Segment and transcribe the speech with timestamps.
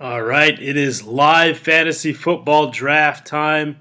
[0.00, 3.78] All right, it is live fantasy football draft time.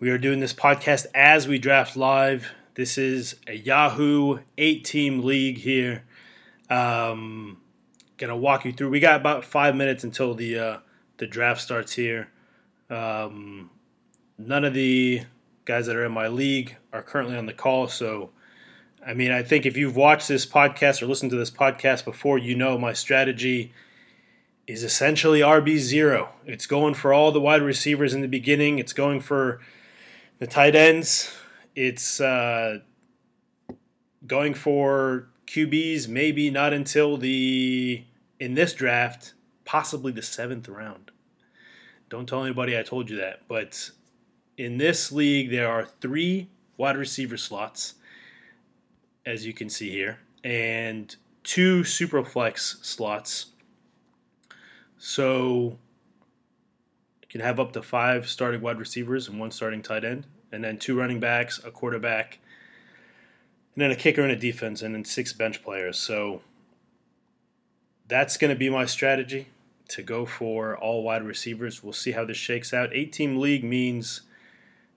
[0.00, 2.50] We are doing this podcast as we draft live.
[2.74, 6.04] This is a Yahoo eight team league here.
[6.70, 7.60] Um,
[8.16, 8.88] gonna walk you through.
[8.88, 10.78] We got about five minutes until the uh,
[11.18, 12.28] the draft starts here.
[12.88, 13.68] Um,
[14.38, 15.20] none of the
[15.66, 18.30] guys that are in my league are currently on the call, so
[19.06, 22.38] I mean, I think if you've watched this podcast or listened to this podcast before,
[22.38, 23.74] you know my strategy
[24.66, 26.28] is essentially RB0.
[26.46, 29.60] It's going for all the wide receivers in the beginning, it's going for
[30.38, 31.34] the tight ends,
[31.74, 32.78] it's uh,
[34.26, 38.04] going for QBs, maybe not until the,
[38.38, 41.10] in this draft, possibly the seventh round.
[42.08, 43.40] Don't tell anybody I told you that.
[43.48, 43.90] But
[44.58, 47.94] in this league, there are three wide receiver slots,
[49.24, 53.46] as you can see here, and two super flex slots
[55.04, 55.76] so
[57.20, 60.62] you can have up to five starting wide receivers and one starting tight end, and
[60.62, 62.38] then two running backs, a quarterback,
[63.74, 65.98] and then a kicker and a defense, and then six bench players.
[65.98, 66.42] So
[68.06, 69.48] that's going to be my strategy
[69.88, 71.82] to go for all wide receivers.
[71.82, 72.90] We'll see how this shakes out.
[72.92, 74.20] Eight team league means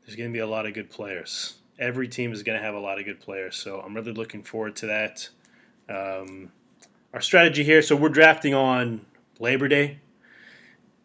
[0.05, 1.55] there's going to be a lot of good players.
[1.80, 3.55] Every team is going to have a lot of good players.
[3.55, 5.30] So I'm really looking forward to that.
[5.89, 6.52] Um,
[7.11, 9.05] our strategy here so we're drafting on
[9.39, 10.00] Labor Day.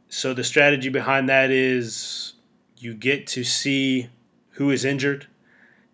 [0.09, 2.34] So the strategy behind that is
[2.77, 4.09] you get to see
[4.53, 5.27] who is injured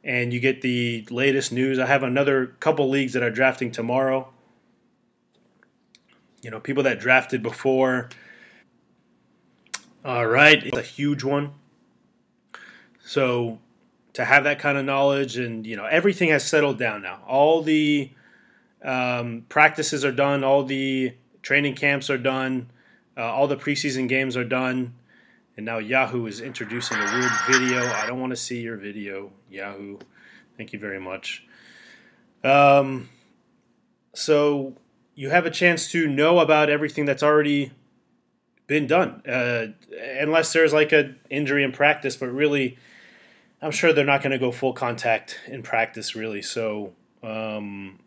[0.02, 1.78] and you get the latest news.
[1.78, 4.32] I have another couple leagues that are drafting tomorrow.
[6.42, 8.08] You know, people that drafted before.
[10.04, 11.52] All right, it's a huge one.
[13.04, 13.58] So
[14.12, 17.20] to have that kind of knowledge and you know everything has settled down now.
[17.26, 18.10] All the
[18.82, 20.44] um, practices are done.
[20.44, 21.12] All the
[21.46, 22.72] Training camps are done.
[23.16, 24.94] Uh, all the preseason games are done.
[25.56, 27.86] And now Yahoo is introducing a weird video.
[27.86, 29.98] I don't want to see your video, Yahoo.
[30.56, 31.46] Thank you very much.
[32.42, 33.10] Um,
[34.12, 34.74] so
[35.14, 37.70] you have a chance to know about everything that's already
[38.66, 39.66] been done, uh,
[40.18, 42.16] unless there's like an injury in practice.
[42.16, 42.76] But really,
[43.62, 46.42] I'm sure they're not going to go full contact in practice, really.
[46.42, 46.92] So,
[47.22, 48.00] um,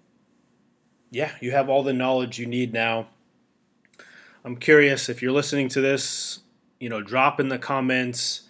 [1.10, 3.08] yeah, you have all the knowledge you need now
[4.46, 6.40] I'm curious if you're listening to this,
[6.80, 8.44] you know, drop in the comments.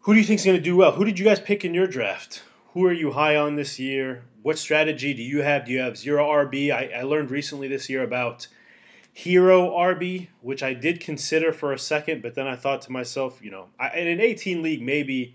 [0.00, 0.92] Who do you think is going to do well?
[0.92, 2.42] Who did you guys pick in your draft?
[2.74, 4.24] Who are you high on this year?
[4.42, 5.64] What strategy do you have?
[5.64, 6.70] Do you have zero RB?
[6.70, 8.46] I, I learned recently this year about
[9.10, 13.40] hero RB, which I did consider for a second, but then I thought to myself,
[13.42, 15.34] you know, I, in an 18 league, maybe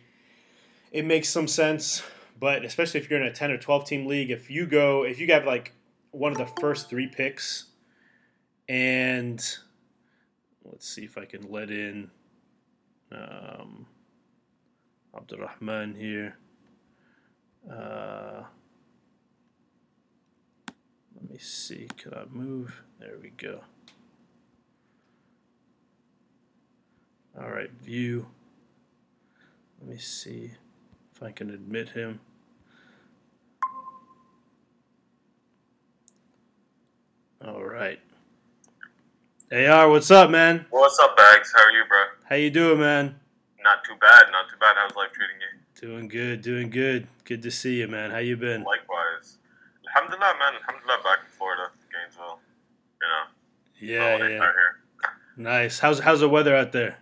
[0.92, 2.04] it makes some sense.
[2.40, 5.20] But especially if you're in a 10 or 12 team league, if you go, if
[5.20, 5.74] you have like
[6.12, 7.69] one of the first three picks
[8.70, 9.44] and
[10.64, 12.12] let's see if I can let in
[13.12, 13.88] um,
[15.18, 16.38] Abdurrahman here.
[17.70, 18.44] Uh,
[21.16, 21.88] let me see.
[21.98, 22.84] Can I move?
[23.00, 23.62] There we go.
[27.42, 28.28] All right, view.
[29.80, 30.52] Let me see
[31.16, 32.20] if I can admit him.
[37.44, 38.00] All right.
[39.52, 40.68] AR, what's up, man?
[40.70, 41.52] What's up, Bags?
[41.58, 42.04] How are you, bro?
[42.30, 43.20] How you doing, man?
[43.64, 44.76] Not too bad, not too bad.
[44.78, 45.90] How's life treating you?
[45.90, 47.08] Doing good, doing good.
[47.24, 48.12] Good to see you, man.
[48.12, 48.62] How you been?
[48.64, 49.40] Likewise.
[49.88, 50.54] Alhamdulillah, man.
[50.62, 52.38] Alhamdulillah, back in Florida, Gainesville.
[53.02, 53.26] You know.
[53.82, 54.52] Yeah, yeah.
[55.36, 55.80] Nice.
[55.80, 57.00] How's how's the weather out there?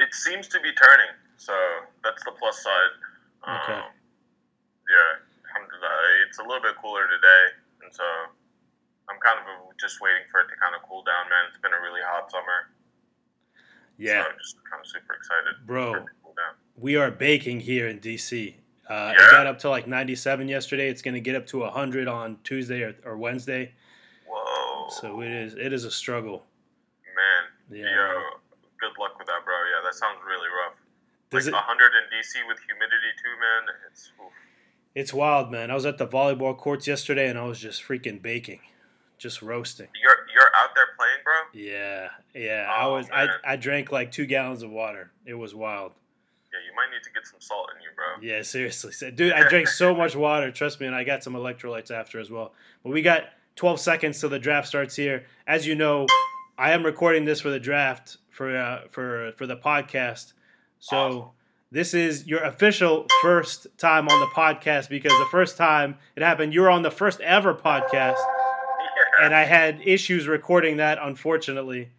[0.00, 1.52] It seems to be turning, so
[2.02, 2.94] that's the plus side.
[3.44, 3.72] Okay.
[3.74, 3.92] Um,
[4.88, 6.24] yeah, alhamdulillah.
[6.26, 7.44] It's a little bit cooler today,
[7.84, 8.04] and so
[9.10, 11.50] I'm kind of just waiting for it to kind of cool down, man.
[11.50, 12.70] It's been a really hot summer.
[13.98, 14.22] Yeah.
[14.22, 15.54] So I'm just kind of super excited.
[15.66, 16.32] Bro, cool
[16.76, 18.54] we are baking here in DC.
[18.88, 19.12] Uh, yeah.
[19.12, 20.88] It got up to like 97 yesterday.
[20.88, 23.72] It's going to get up to 100 on Tuesday or, or, Wednesday.
[24.28, 24.88] Whoa.
[25.00, 26.44] So it is it is a struggle.
[27.14, 27.78] Man.
[27.78, 27.84] Yeah.
[27.84, 28.20] Yo,
[28.80, 29.54] good luck with that, bro.
[29.54, 30.76] Yeah, that sounds really rough.
[31.30, 33.74] Does like it, 100 in DC with humidity too, man.
[33.90, 34.32] It's oof.
[34.94, 35.70] It's wild, man.
[35.70, 38.60] I was at the volleyball courts yesterday and I was just freaking baking
[39.22, 39.86] just roasting.
[40.02, 41.34] You're you're out there playing, bro.
[41.54, 42.66] Yeah, yeah.
[42.68, 43.08] Oh, I was.
[43.08, 43.28] Man.
[43.44, 45.12] I I drank like two gallons of water.
[45.24, 45.92] It was wild.
[46.52, 48.04] Yeah, you might need to get some salt in you, bro.
[48.20, 49.32] Yeah, seriously, dude.
[49.32, 50.50] I drank so much water.
[50.50, 52.52] Trust me, and I got some electrolytes after as well.
[52.82, 53.22] But we got
[53.56, 55.24] 12 seconds till the draft starts here.
[55.46, 56.06] As you know,
[56.58, 60.32] I am recording this for the draft for uh, for for the podcast.
[60.80, 60.96] So.
[60.96, 61.28] Awesome
[61.74, 66.52] this is your official first time on the podcast because the first time it happened,
[66.52, 68.18] you were on the first ever podcast
[69.22, 71.90] and I had issues recording that, unfortunately.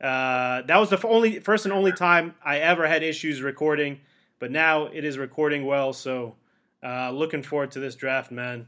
[0.00, 4.00] Uh, that was the only first and only time I ever had issues recording,
[4.40, 5.92] but now it is recording well.
[5.92, 6.34] So
[6.82, 8.66] uh, looking forward to this draft, man.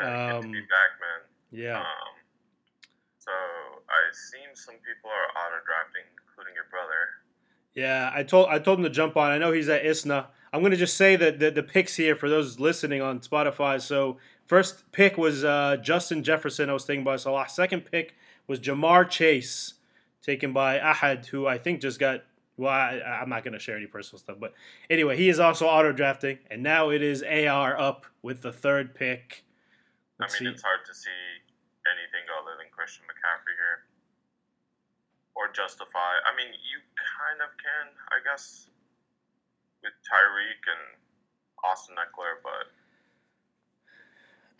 [0.00, 1.60] Yeah, um, be back, man.
[1.60, 1.78] Yeah.
[1.78, 1.84] Um,
[3.18, 7.08] so I've seen some people are auto drafting, including your brother.
[7.74, 9.32] Yeah, I told I told him to jump on.
[9.32, 10.28] I know he's at ISNA.
[10.52, 13.80] I'm going to just say that the, the picks here for those listening on Spotify.
[13.80, 14.18] So
[14.50, 16.68] first pick was uh, Justin Jefferson.
[16.68, 17.48] I was thinking about Salah.
[17.48, 18.16] Second pick
[18.48, 19.74] was Ja'Marr Chase
[20.26, 22.24] taken by Ahad, who I think just got.
[22.56, 24.52] Well, I, am not going to share any personal stuff, but
[24.90, 28.92] anyway, he is also auto drafting, and now it is AR up with the third
[28.92, 29.46] pick.
[30.18, 30.54] Let's I mean, see.
[30.58, 31.22] it's hard to see
[31.88, 33.88] anything other than Christian McCaffrey here,
[35.38, 36.20] or justify.
[36.26, 38.68] I mean, you kind of can, I guess,
[39.80, 41.00] with Tyreek and
[41.64, 42.68] Austin Ekeler, but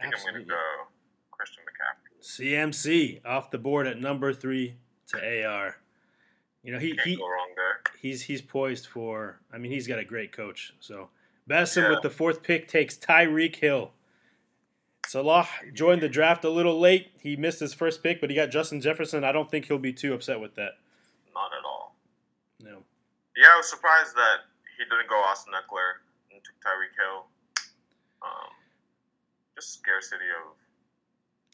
[0.01, 0.43] I think Absolutely.
[0.43, 0.87] I'm going to go
[1.31, 2.71] Christian McCaffrey.
[3.21, 4.77] CMC off the board at number three
[5.09, 5.77] to AR.
[6.63, 7.19] You know, he, Can't he
[8.01, 9.41] he's he's poised for.
[9.53, 10.75] I mean, he's got a great coach.
[10.81, 11.09] So
[11.49, 11.91] Bassam yeah.
[11.91, 13.93] with the fourth pick takes Tyreek Hill.
[15.07, 17.13] Salah joined the draft a little late.
[17.19, 19.25] He missed his first pick, but he got Justin Jefferson.
[19.25, 20.79] I don't think he'll be too upset with that.
[21.35, 21.97] Not at all.
[22.63, 22.85] No.
[23.37, 24.47] Yeah, I was surprised that
[24.79, 27.27] he didn't go Austin Ekeler and took Tyreek Hill.
[29.61, 30.57] Just scarcity of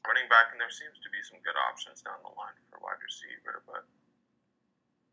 [0.06, 3.02] running back, and there seems to be some good options down the line for wide
[3.02, 3.62] receiver.
[3.66, 3.82] But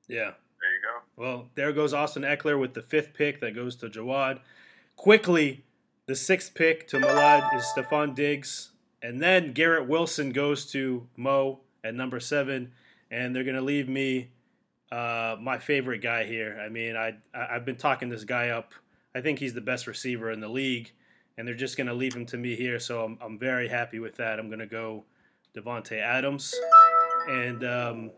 [0.07, 1.01] yeah, there you go.
[1.15, 4.41] Well, there goes Austin Ekeler with the fifth pick that goes to Jawad.
[4.95, 5.63] Quickly,
[6.05, 8.69] the sixth pick to Malad is Stefon Diggs,
[9.01, 12.73] and then Garrett Wilson goes to Mo at number seven,
[13.09, 14.29] and they're gonna leave me.
[14.91, 16.61] Uh, my favorite guy here.
[16.63, 18.73] I mean, I, I I've been talking this guy up.
[19.15, 20.91] I think he's the best receiver in the league
[21.37, 22.79] and they're just going to leave him to me here.
[22.79, 24.39] So I'm, I'm very happy with that.
[24.39, 25.03] I'm going to go
[25.55, 26.53] Davante Adams.
[27.27, 28.11] And um,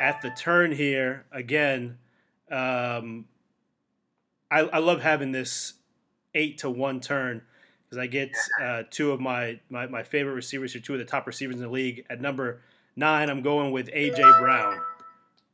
[0.00, 1.98] at the turn here, again,
[2.50, 3.26] um,
[4.50, 5.74] I, I, love having this
[6.34, 7.42] eight to one turn
[7.84, 8.30] because I get
[8.60, 11.62] uh, two of my, my, my favorite receivers here, two of the top receivers in
[11.62, 12.04] the league.
[12.10, 12.60] At number
[12.96, 14.80] nine, I'm going with AJ Brown.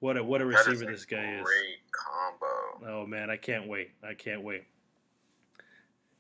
[0.00, 1.44] What a what a receiver this guy is!
[1.44, 2.90] Great combo.
[3.02, 3.90] Oh man, I can't wait!
[4.02, 4.64] I can't wait.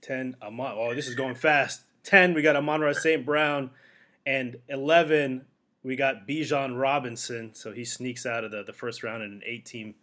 [0.02, 0.74] 10 Amon.
[0.76, 1.82] Oh, this is going fast.
[2.04, 3.24] 10, we got Amon-Ra St.
[3.24, 3.70] Brown.
[4.26, 5.44] And 11,
[5.82, 7.54] we got Bijan Robinson.
[7.54, 9.94] So he sneaks out of the, the first round in an eight team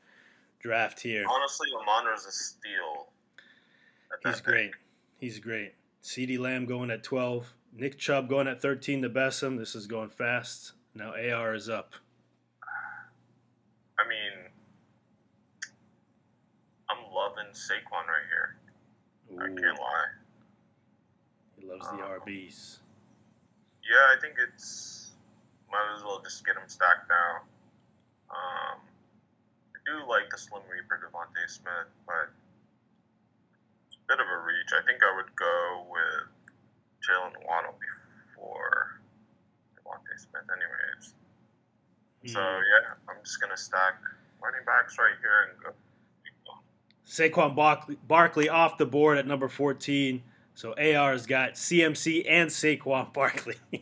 [0.59, 1.25] draft here.
[1.29, 3.07] Honestly, Amon-Ra's a steal.
[4.23, 4.71] He's great.
[5.19, 5.73] He's great.
[6.03, 7.53] CeeDee Lamb going at 12.
[7.75, 9.57] Nick Chubb going at 13 to Bessem.
[9.57, 10.73] This is going fast.
[10.95, 11.93] Now AR is up.
[13.99, 14.49] I mean,
[16.89, 18.55] I'm loving Saquon right here.
[19.39, 20.11] I can't lie.
[21.59, 22.79] He loves the um, RBs.
[23.85, 25.11] Yeah, I think it's
[25.71, 27.43] might as well just get him stacked now.
[28.31, 28.79] Um,
[29.75, 32.31] I do like the Slim Reaper DeVonta Smith, but
[33.87, 34.71] it's a bit of a reach.
[34.75, 36.27] I think I would go with
[37.03, 38.99] Jaylen Waddle before
[39.75, 41.13] DeVonta Smith, anyways.
[42.25, 42.33] Mm.
[42.33, 42.63] So hmm.
[42.63, 43.99] yeah, I'm just gonna stack
[44.41, 45.71] running backs right here and go
[47.07, 50.21] Saquon Barkley, Barkley off the board at number 14.
[50.55, 53.55] So AR's got CMC and Saquon Barkley.
[53.71, 53.79] yeah.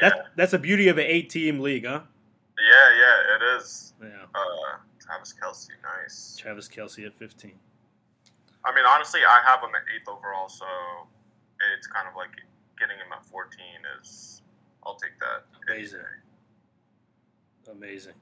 [0.00, 2.02] that, that's a beauty of an eight team league, huh?
[2.58, 3.94] Yeah, yeah, it is.
[4.02, 4.08] Yeah.
[4.34, 5.68] Uh, Travis Kelce,
[6.02, 6.36] nice.
[6.38, 7.52] Travis Kelce at 15.
[8.64, 10.66] I mean, honestly, I have him at eighth overall, so
[11.76, 12.30] it's kind of like
[12.78, 13.60] getting him at 14
[14.00, 14.42] is,
[14.84, 15.44] I'll take that.
[15.70, 16.00] Amazing.
[17.70, 18.14] Amazing.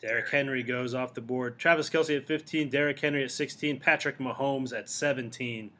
[0.00, 1.58] Derrick Henry goes off the board.
[1.58, 5.70] Travis Kelce at 15, Derrick Henry at 16, Patrick Mahomes at 17.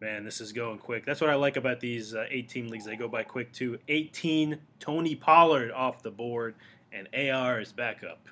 [0.00, 1.06] Man, this is going quick.
[1.06, 2.84] That's what I like about these uh, eight team leagues.
[2.84, 3.78] They go by quick too.
[3.88, 6.54] 18, Tony Pollard off the board,
[6.92, 8.28] and AR is back up.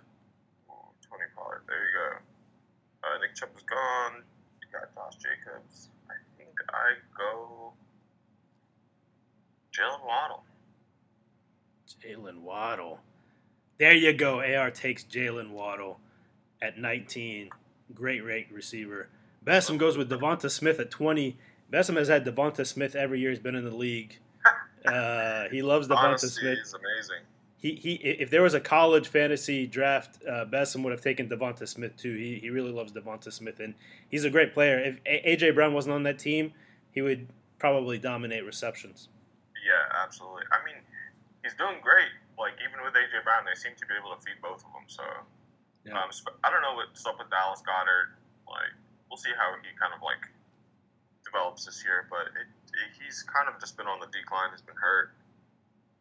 [0.68, 3.08] Tony Pollard, there you go.
[3.08, 4.22] Uh, Nick Chubb is gone.
[4.60, 5.88] You got Josh Jacobs.
[6.10, 7.72] I think I go
[9.72, 10.44] Jaylen Waddle.
[12.04, 13.00] Jaylen Waddle.
[13.78, 14.40] There you go.
[14.40, 15.98] AR takes Jaylen Waddle
[16.62, 17.50] at 19.
[17.92, 19.08] Great rate receiver.
[19.44, 21.36] Bessem goes with Devonta Smith at 20.
[21.72, 24.18] Bessem has had Devonta Smith every year he's been in the league.
[24.86, 26.58] Uh, he loves Devonta Smith.
[26.58, 27.24] He's amazing.
[27.56, 31.66] He, he, if there was a college fantasy draft, uh, Bessem would have taken Devonta
[31.66, 32.14] Smith too.
[32.14, 33.74] He, he really loves Devonta Smith, and
[34.10, 34.78] he's a great player.
[34.78, 36.52] If AJ Brown wasn't on that team,
[36.92, 37.26] he would
[37.58, 39.08] probably dominate receptions.
[39.66, 40.42] Yeah, absolutely.
[40.52, 40.74] I mean,
[41.42, 44.38] he's doing great like even with AJ Brown, they seem to be able to feed
[44.42, 44.86] both of them.
[44.86, 45.04] So
[45.86, 45.98] yeah.
[45.98, 46.10] um,
[46.42, 48.18] I don't know what's up with Dallas Goedert.
[48.46, 48.74] Like
[49.08, 50.20] we'll see how he kind of like
[51.24, 54.50] develops this year, but it, it, he's kind of just been on the decline.
[54.52, 55.14] He's been hurt,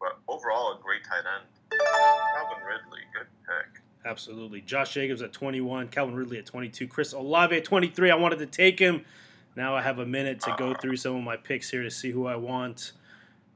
[0.00, 1.46] but overall a great tight end.
[1.70, 3.82] Calvin Ridley, good pick.
[4.04, 4.60] Absolutely.
[4.60, 8.10] Josh Jacobs at 21, Calvin Ridley at 22, Chris Olave at 23.
[8.10, 9.04] I wanted to take him.
[9.56, 12.10] Now I have a minute to go through some of my picks here to see
[12.10, 12.92] who I want.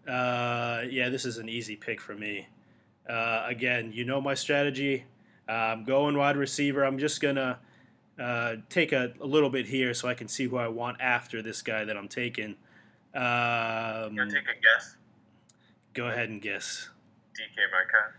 [0.07, 2.49] Uh, yeah, this is an easy pick for me.
[3.09, 5.05] Uh, again, you know my strategy.
[5.49, 6.85] Uh, I'm going wide receiver.
[6.85, 7.59] I'm just going to
[8.19, 11.41] uh, take a, a, little bit here so I can see who I want after
[11.41, 12.57] this guy that I'm taking.
[13.15, 14.97] Um, you take a guess?
[15.95, 16.91] Go ahead and guess.
[17.35, 18.13] DK Metcalf.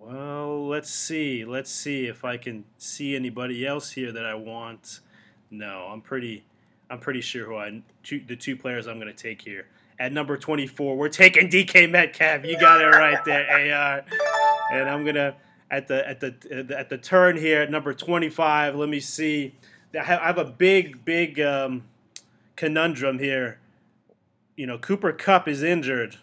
[0.00, 1.44] Well, let's see.
[1.44, 5.00] Let's see if I can see anybody else here that I want.
[5.50, 6.44] No, I'm pretty.
[6.90, 9.66] I'm pretty sure who I two, the two players I'm going to take here.
[10.00, 12.44] At number 24, we're taking DK Metcalf.
[12.44, 14.04] You got it right there, AR.
[14.72, 15.34] And I'm gonna
[15.70, 18.76] at the at the at the turn here at number 25.
[18.76, 19.54] Let me see.
[19.98, 21.84] I have, a big big um,
[22.56, 23.58] conundrum here.
[24.56, 26.18] You know, Cooper Kupp is injured,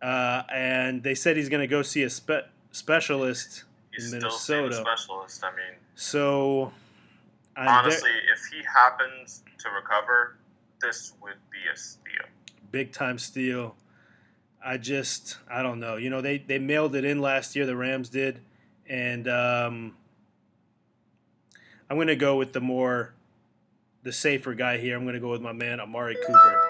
[0.00, 4.74] uh, and they said he's going to go see a spe- specialist he's in Minnesota.
[4.74, 5.44] specialist.
[5.44, 6.72] I mean, so
[7.56, 10.36] honestly, if he happens to recover,
[10.80, 12.26] this would be a steal.
[12.72, 13.76] Big time steal.
[14.64, 15.96] I just I don't know.
[15.96, 17.66] You know they they mailed it in last year.
[17.66, 18.40] The Rams did,
[18.88, 19.94] and um,
[21.88, 23.12] I'm going to go with the more
[24.02, 24.96] the safer guy here.
[24.96, 26.60] I'm going to go with my man Amari Cooper,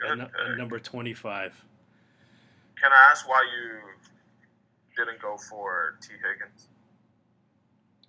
[0.00, 1.64] Good at, at number 25.
[2.80, 3.78] Can I ask why you
[4.96, 6.68] didn't go for Tee Higgins?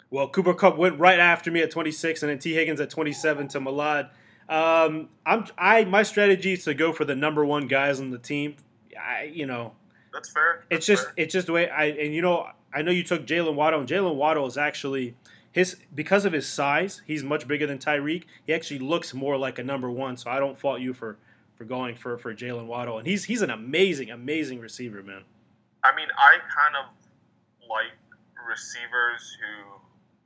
[0.10, 3.50] Well, Cooper Kupp went right after me at 26, and then Tee Higgins at 27
[3.50, 4.10] to Malad.
[4.50, 8.18] Um, I'm I my strategy is to go for the number one guys on the
[8.18, 8.56] team.
[8.98, 9.74] I you know
[10.14, 10.64] that's fair.
[10.70, 11.14] That's it's just fair.
[11.18, 13.90] it's just the way I and you know I know you took Jaylen Waddle and
[13.90, 15.16] Jaylen Waddle is actually
[15.52, 18.24] his because of his size he's much bigger than Tyreek.
[18.46, 20.16] He actually looks more like a number one.
[20.16, 21.18] So I don't fault you for
[21.56, 25.24] for going for for Jalen Waddle and he's he's an amazing amazing receiver man.
[25.84, 26.94] I mean I kind of
[27.68, 27.92] like
[28.48, 29.74] receivers who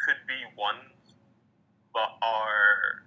[0.06, 1.16] could be ones
[1.94, 3.04] but are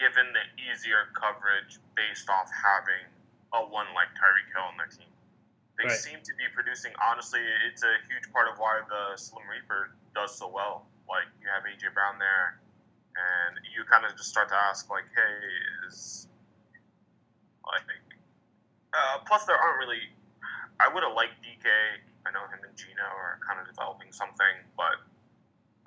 [0.00, 3.04] given the easier coverage based off having
[3.52, 5.12] a one like Tyreek Hill on their team.
[5.76, 6.00] They right.
[6.00, 6.96] seem to be producing.
[6.96, 10.88] Honestly, it's a huge part of why the Slim Reaper does so well.
[11.04, 12.60] Like you have AJ Brown there,
[13.16, 15.36] and you kind of just start to ask, like, hey,
[15.88, 16.28] is
[17.70, 18.02] I think.
[18.90, 20.02] Uh, plus, there aren't really.
[20.80, 21.68] I would have liked DK.
[22.26, 25.00] I know him and Gino are kind of developing something, but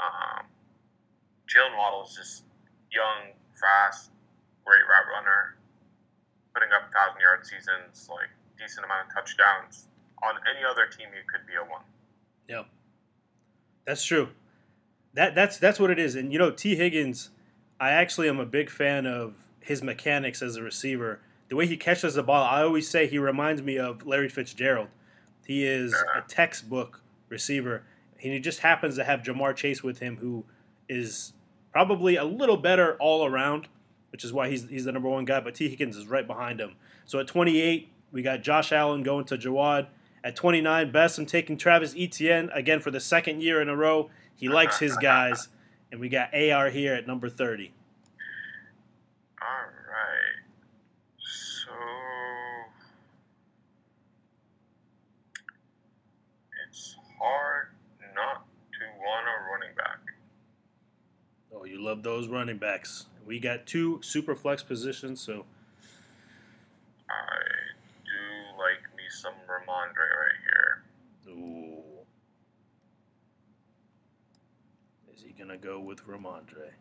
[0.01, 0.49] um,
[1.77, 2.43] Waddle is just
[2.89, 4.11] young, fast,
[4.65, 5.55] great route runner,
[6.53, 8.29] putting up thousand yard seasons, like
[8.59, 9.87] decent amount of touchdowns.
[10.23, 11.83] On any other team, you could be a one.
[12.47, 12.63] Yeah,
[13.85, 14.29] that's true.
[15.13, 16.15] That that's that's what it is.
[16.15, 17.29] And you know, Tee Higgins,
[17.79, 21.19] I actually am a big fan of his mechanics as a receiver.
[21.49, 24.87] The way he catches the ball, I always say he reminds me of Larry Fitzgerald.
[25.45, 27.83] He is a textbook receiver,
[28.23, 30.45] and he just happens to have Ja'Marr Chase with him, who
[30.87, 31.33] is
[31.73, 33.67] probably a little better all around,
[34.11, 35.41] which is why he's he's the number one guy.
[35.41, 36.75] But Tee Higgins is right behind him.
[37.05, 39.87] So at 28, we got Josh Allen going to Jawad.
[40.23, 44.09] At 29, Best, I'm taking Travis Etienne again for the second year in a row.
[44.35, 45.49] He likes his guys.
[45.91, 47.71] And we got AR here at number 30.
[49.39, 50.41] All right.
[51.19, 51.71] So
[56.67, 57.67] it's hard
[58.15, 59.99] not to want a running back.
[61.55, 63.05] Oh, you love those running backs.
[63.25, 65.45] We got two super flex positions, so.
[67.09, 67.39] I
[68.05, 70.83] do like me some Rhamondre right here.
[71.29, 71.83] Ooh.
[75.13, 76.71] Is he going to go with Rhamondre?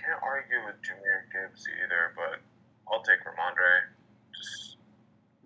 [0.00, 2.40] can't argue with Jahmyr Gibbs either, but
[2.90, 3.92] I'll take Rhamondre.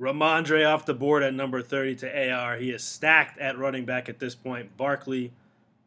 [0.00, 2.56] Rhamondre off the board at number 30 to AR.
[2.56, 4.76] He is stacked at running back at this point.
[4.76, 5.32] Barkley,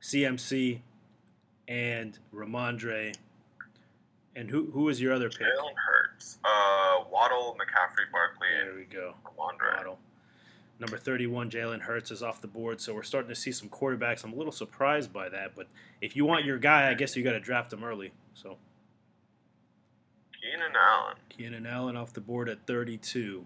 [0.02, 0.80] CMC,
[1.68, 3.16] and Rhamondre.
[4.36, 5.42] And who who is your other pick?
[5.42, 6.38] Jalen Hurts.
[6.46, 8.48] Uh, Waddle, McCaffrey, Barkley.
[8.64, 9.16] There we go.
[9.26, 9.78] Rhamondre.
[9.78, 10.00] Waddle.
[10.80, 14.24] Number 31, Jalen Hurts is off the board, so we're starting to see some quarterbacks.
[14.24, 15.66] I'm a little surprised by that, but
[16.02, 18.12] if you want your guy, I guess you got to draft him early.
[18.36, 18.58] So
[20.40, 21.16] Keenan Allen.
[21.30, 23.44] Keenan Allen off the board at 32.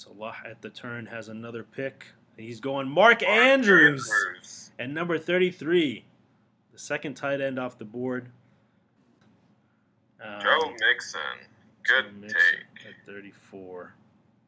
[0.00, 2.06] Salah at the turn has another pick.
[2.38, 6.04] He's going Mark, Mark Andrews, Andrews at number 33.
[6.72, 8.30] The second tight end off the board.
[10.24, 11.20] Um, Joe Mixon.
[11.84, 12.40] Good Joe Mixon
[12.82, 12.86] take.
[12.86, 13.92] At 34.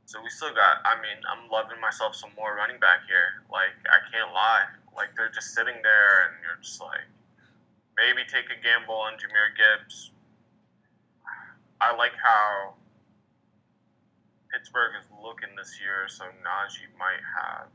[0.06, 3.44] So we still got, I mean, I'm loving myself some more running back here.
[3.52, 4.64] Like, I can't lie.
[4.97, 7.04] Like, they're just sitting there and you're just like,
[7.99, 10.12] maybe take a gamble on Jahmyr Gibbs.
[11.78, 12.73] I like how
[14.62, 17.66] Pittsburgh is looking this year, so Najee might have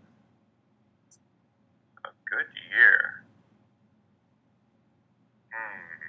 [2.05, 3.25] a good year.
[5.51, 6.07] Hmm.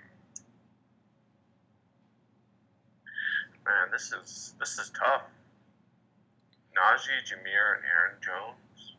[3.67, 5.23] Man, this is this is tough.
[6.77, 8.95] Najee, Jahmyr, and Aaron Jones.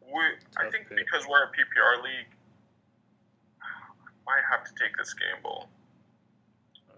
[0.00, 0.20] We,
[0.56, 0.98] I think pick.
[0.98, 2.34] because we're a PPR league,
[3.62, 3.66] I
[4.26, 5.68] might have to take this gamble.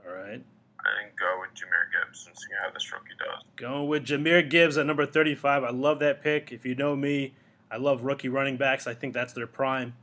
[0.06, 0.42] All right.
[0.96, 3.42] Think go with Jahmyr Gibbs and see how this rookie does.
[3.56, 5.64] Going with Jahmyr Gibbs at number 35.
[5.64, 6.52] I love that pick.
[6.52, 7.34] If you know me,
[7.70, 8.86] I love rookie running backs.
[8.86, 9.94] I think that's their prime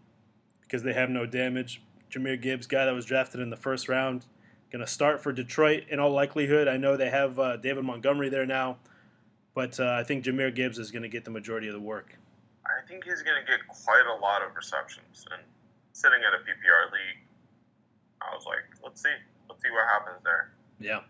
[0.62, 1.82] because they have no damage.
[2.12, 4.26] Jahmyr Gibbs, guy that was drafted in the first round,
[4.72, 6.68] going to start for Detroit in all likelihood.
[6.68, 8.78] I know they have uh, David Montgomery there now,
[9.54, 12.18] but uh, I think Jahmyr Gibbs is going to get the majority of the work.
[12.66, 15.26] I think he's going to get quite a lot of receptions.
[15.32, 15.42] And
[15.94, 17.22] sitting at a PPR league,
[18.22, 19.14] I was like, let's see.
[19.50, 20.55] Let's see what happens there.
[20.80, 21.02] Yeah.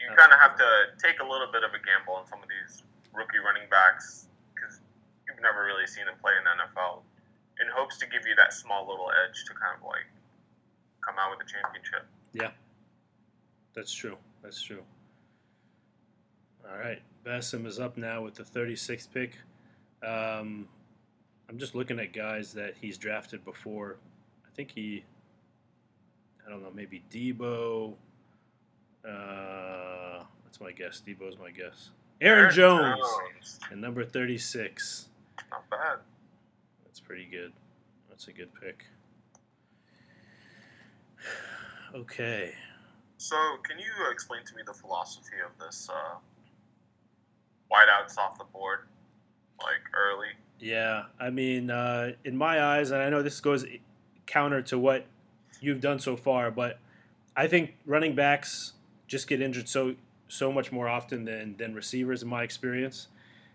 [0.00, 0.68] You kind of have to
[1.00, 2.82] take a little bit of a gamble on some of these
[3.14, 4.80] rookie running backs because
[5.26, 7.00] you've never really seen them play in the NFL
[7.62, 10.06] in hopes to give you that small little edge to kind of like
[11.00, 12.04] come out with a championship.
[12.34, 12.50] Yeah.
[13.74, 14.16] That's true.
[14.42, 14.82] That's true.
[16.68, 17.00] All right.
[17.24, 19.32] Bassem is up now with the 36th pick.
[20.02, 20.68] Um,
[21.48, 23.96] I'm just looking at guys that he's drafted before.
[24.46, 25.04] I think he,
[26.46, 27.94] I don't know, maybe Deebo.
[29.06, 31.02] Uh, that's my guess.
[31.06, 31.90] Deebo's my guess.
[32.20, 35.08] Aaron, Aaron Jones, Jones and number 36.
[35.50, 35.98] Not bad.
[36.84, 37.52] That's pretty good.
[38.08, 38.84] That's a good pick.
[41.94, 42.52] Okay.
[43.18, 46.16] So, can you explain to me the philosophy of this uh,
[47.70, 48.80] wideouts off the board,
[49.62, 50.26] like early?
[50.58, 53.64] Yeah, I mean, uh, in my eyes, and I know this goes
[54.26, 55.06] counter to what
[55.60, 56.80] you've done so far, but
[57.36, 58.72] I think running backs
[59.06, 59.94] just get injured so
[60.28, 63.08] so much more often than than receivers in my experience.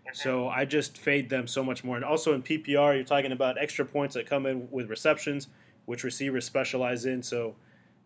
[0.06, 0.14] Mm-hmm.
[0.14, 1.96] So I just fade them so much more.
[1.96, 5.48] And also in PPR, you're talking about extra points that come in with receptions,
[5.86, 7.22] which receivers specialize in.
[7.22, 7.54] So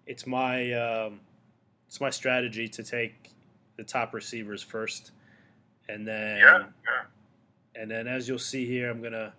[0.07, 1.21] it's my um,
[1.87, 3.31] it's my strategy to take
[3.77, 5.13] the top receivers first,
[5.89, 7.81] and then yeah, yeah.
[7.81, 9.33] and then as you'll see here, I'm gonna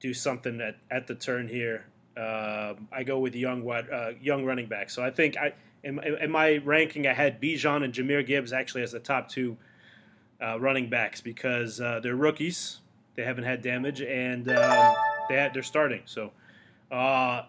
[0.00, 1.86] do something at, at the turn here.
[2.16, 4.90] Uh, I go with young wide, uh, young running back.
[4.90, 5.52] So I think I
[5.86, 9.56] in, my ranking I had Bijan and Jahmyr Gibbs actually as the top two
[10.42, 12.78] uh, running backs because uh, they're rookies.
[13.14, 14.94] They haven't had damage and um,
[15.28, 16.02] they had, they're starting.
[16.04, 16.32] So
[16.90, 17.42] uh,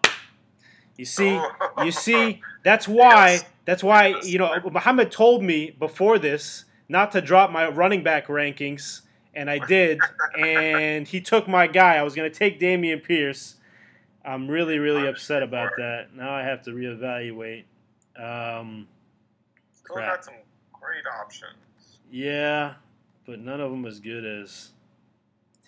[0.98, 1.40] you see,
[1.84, 3.40] you see, that's why.
[3.66, 8.28] That's why you know Muhammad told me before this not to drop my running back
[8.28, 9.02] rankings,
[9.34, 10.00] and I did.
[10.40, 11.96] and he took my guy.
[11.96, 13.56] I was going to take Dameon Pierce.
[14.24, 16.16] I'm really, really upset about that.
[16.16, 17.64] Now I have to reevaluate.
[18.18, 18.88] Um,
[19.72, 20.16] Still crap.
[20.16, 20.34] got some
[20.74, 22.00] great options.
[22.12, 22.74] Yeah,
[23.26, 24.72] but none of them as good as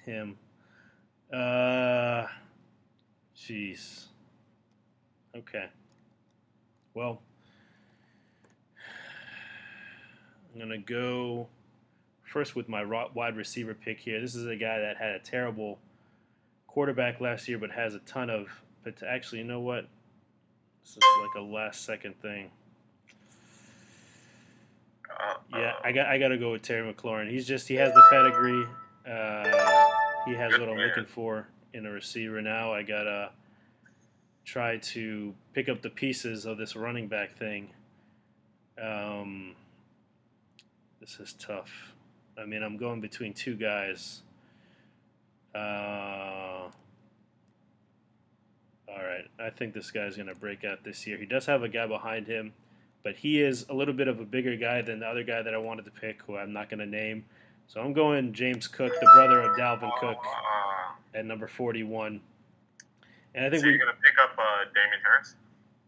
[0.06, 0.38] him.
[1.32, 2.26] Uh,
[3.38, 4.06] jeez.
[5.36, 5.66] Okay.
[6.94, 7.22] Well,
[10.54, 11.48] I'm to go
[12.24, 12.84] first with my
[13.14, 14.20] wide receiver pick here.
[14.20, 15.78] This is a guy that had a terrible
[16.68, 18.48] quarterback last year, but has a ton of.
[18.84, 19.88] But actually, you know what?
[20.84, 22.50] This is like a last second thing.
[25.54, 27.30] Yeah, I got I got to go with Terry McLaurin.
[27.30, 28.66] He's just he has the pedigree.
[29.06, 29.90] Uh,
[30.26, 32.42] he has what I'm looking for in a receiver.
[32.42, 33.32] Now I gotta
[34.46, 37.70] try to pick up the pieces of this running back thing.
[38.82, 39.56] Um,
[41.00, 41.94] this is tough.
[42.38, 44.22] I mean, I'm going between two guys.
[45.54, 46.49] Uh,
[49.20, 51.18] right, I think this guy's going to break out this year.
[51.18, 52.54] He does have a guy behind him,
[53.04, 55.54] but he is a little bit of a bigger guy than the other guy that
[55.54, 57.26] I wanted to pick, who I'm not going to name.
[57.68, 60.18] So I'm going James Cook, the brother of Dalvin Cook,
[61.14, 62.20] at number 41.
[63.36, 65.36] And I think so you're going to pick up uh, Damien Harris.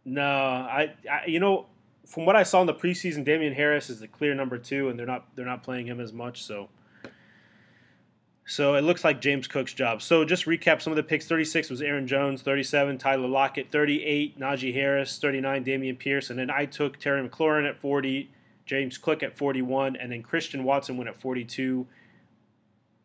[0.06, 1.66] No, I, I, you know,
[2.06, 5.00] from what I saw in the preseason, Damien Harris is the clear number two, and
[5.00, 6.44] they're not they're not playing him as much.
[6.44, 6.70] So,
[8.52, 10.02] so it looks like James Cook's job.
[10.02, 14.38] So just recap some of the picks: 36 was Aaron Jones, 37 Tyler Lockett, 38
[14.38, 18.30] Najee Harris, 39 Dameon Pierce, and then I took Terry McLaurin at 40,
[18.66, 21.88] James Cook at 41, and then Christian Watson went at 42.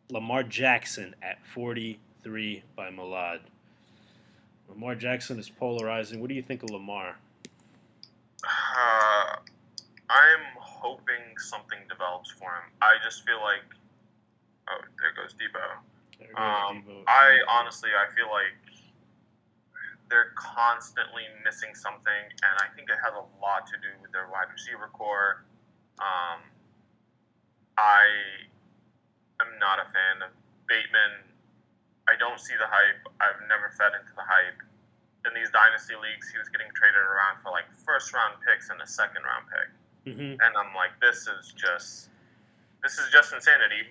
[0.09, 3.39] Lamar Jackson at 43 by Malad.
[4.69, 6.19] Lamar Jackson is polarizing.
[6.19, 7.17] What do you think of Lamar?
[8.43, 9.35] Uh,
[10.09, 12.71] I'm hoping something develops for him.
[12.81, 13.63] I just feel like,
[14.71, 15.63] oh, there goes Deebo.
[16.19, 17.03] There goes um, Deebo.
[17.07, 18.53] I honestly, I feel like
[20.09, 24.27] they're constantly missing something, and I think it has a lot to do with their
[24.31, 25.43] wide receiver corps.
[25.99, 26.39] Um,
[27.77, 28.07] I
[29.43, 30.31] am not a fan of
[30.71, 31.27] Bateman.
[32.07, 33.03] I don't see the hype.
[33.19, 34.63] I've never fed into the hype.
[35.27, 38.79] In these dynasty leagues, he was getting traded around for like first round picks and
[38.79, 39.69] a second round pick,
[40.07, 40.39] Mm-hmm.
[40.39, 42.07] and I'm like, this is just,
[42.87, 43.83] this is just insanity.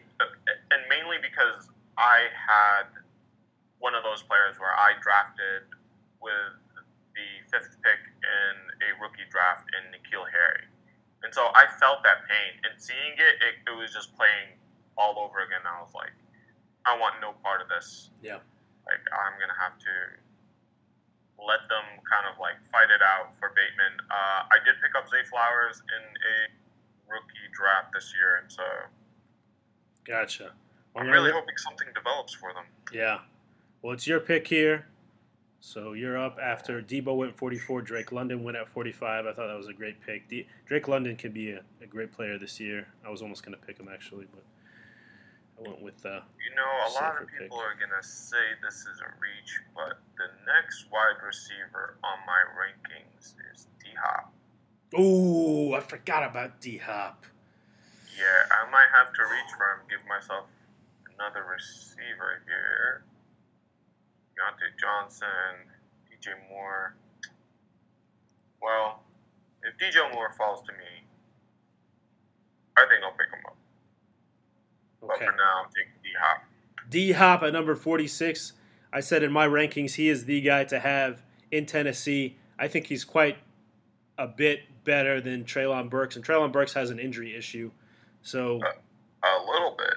[0.73, 1.69] And mainly because
[2.01, 2.89] I had
[3.77, 5.69] one of those players where I drafted
[6.25, 6.57] with
[7.13, 8.55] the fifth pick in
[8.89, 10.65] a rookie draft in N'Keal Harry.
[11.21, 12.57] And so I felt that pain.
[12.65, 14.57] And seeing it, it, it was just playing
[14.97, 15.61] all over again.
[15.69, 16.17] I was like,
[16.89, 18.09] I want no part of this.
[18.25, 18.41] Yeah.
[18.89, 19.95] Like, I'm going to have to
[21.37, 23.93] let them kind of like fight it out for Bateman.
[24.09, 26.56] Uh, I did pick up Zay Flowers in a
[27.09, 28.41] rookie draft this year.
[28.43, 28.63] And so
[30.05, 30.53] Gotcha.
[30.95, 32.65] Well, I'm really hoping something develops for them.
[32.93, 33.21] Yeah.
[33.83, 34.87] Well, it's your pick here.
[35.61, 39.27] So you're up after Deebo went 44, Drake London went at 45.
[39.27, 40.29] I thought that was a great pick.
[40.29, 42.87] D- Drake London could be a, a great player this year.
[43.05, 44.45] I was almost going to pick him actually, but
[45.59, 47.41] I went with uh, You know, a lot of pick.
[47.41, 52.43] people are gonna say this is a reach, but the next wide receiver on my
[52.53, 54.33] rankings is D Hop.
[54.95, 57.25] Ooh, I forgot about D Hop.
[58.17, 59.81] Yeah, I might have to reach for him.
[59.91, 60.47] Give myself
[61.15, 63.05] another receiver here.
[64.37, 65.27] Diontae Johnson,
[66.09, 66.95] DJ Moore.
[68.63, 69.03] Well,
[69.63, 71.05] if DJ Moore falls to me,
[72.77, 73.57] I think I'll pick him up.
[75.01, 75.27] But Okay.
[75.27, 76.45] for now, I'm taking D Hop.
[76.89, 78.53] D Hop at number 46.
[78.93, 82.39] I said in my rankings, he is the guy to have in Tennessee.
[82.59, 83.39] I think he's quite
[84.17, 87.71] a bit better than Treylon Burks, and Treylon Burks has an injury issue.
[88.23, 88.63] So,
[89.23, 89.95] A little bit.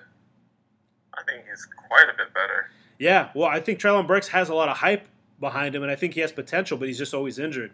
[1.17, 2.69] I think he's quite a bit better.
[2.97, 5.08] yeah, well, I think Treylon Burks has a lot of hype
[5.39, 7.71] behind him, and I think he has potential, but he's just always injured.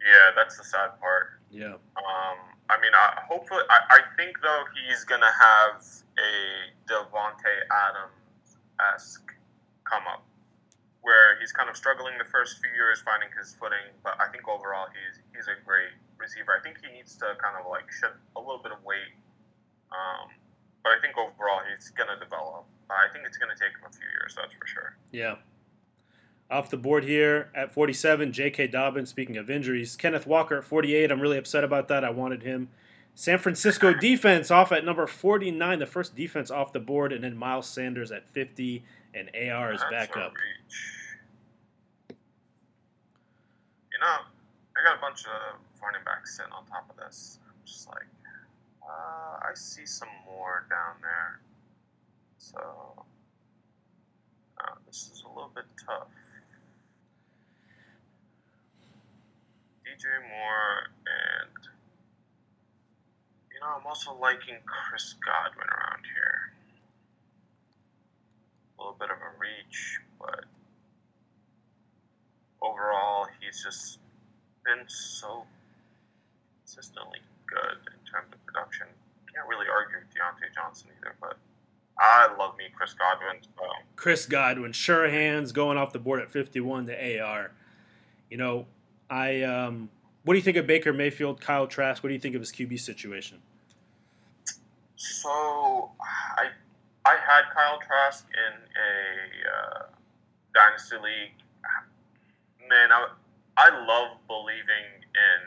[0.00, 1.40] Yeah, that's the sad part.
[1.50, 1.74] Yeah.
[1.96, 2.38] Um,
[2.70, 5.84] I mean, I, hopefully, I, I think though he's gonna have
[6.18, 7.54] a Davante
[7.88, 8.58] Adams
[8.94, 9.32] esque
[9.84, 10.24] come up,
[11.02, 14.48] where he's kind of struggling the first few years finding his footing, but I think
[14.48, 16.52] overall he's he's a great receiver.
[16.58, 19.14] I think he needs to kind of like shed a little bit of weight,
[19.92, 20.28] um,
[20.82, 22.64] but I think overall he's gonna develop.
[22.90, 24.96] I think it's gonna take him a few years, that's for sure.
[25.12, 25.36] Yeah.
[26.48, 28.68] Off the board here at 47, J.K.
[28.68, 29.10] Dobbins.
[29.10, 31.10] Speaking of injuries, Kenneth Walker at 48.
[31.10, 32.04] I'm really upset about that.
[32.04, 32.68] I wanted him.
[33.16, 37.36] San Francisco defense off at number 49, the first defense off the board, and then
[37.36, 40.34] Miles Sanders at 50, and AR is That's back up.
[40.34, 40.76] reach.
[43.92, 44.16] You know,
[44.76, 47.38] I got a bunch of running backs sitting on top of this.
[47.48, 48.12] I'm just like,
[48.84, 51.40] uh, I see some more down there.
[52.36, 52.60] So,
[54.60, 56.12] uh, this is a little bit tough.
[59.80, 61.56] DJ Moore and,
[63.50, 66.52] you know, I'm also liking Chris Godwin around here.
[68.78, 70.44] A little bit of a reach, but
[72.60, 74.00] overall, he's just
[74.66, 75.44] been so
[76.60, 78.86] consistently good in terms of production.
[79.32, 81.38] Can't really argue with Diontae Johnson either, but
[81.98, 83.40] I love me Chris Godwin.
[83.42, 87.52] So Chris Godwin, sure hands going off the board at 51 to AR.
[88.30, 88.66] You know,
[89.08, 89.88] I um,
[90.24, 92.02] what do you think of Baker Mayfield, Kyle Trask?
[92.02, 93.38] What do you think of his QB situation?
[94.96, 95.28] So
[96.00, 96.48] I
[97.04, 99.86] I had Kyle Trask in a uh,
[100.54, 101.32] dynasty league.
[102.68, 103.08] Man, I
[103.56, 105.40] I love believing in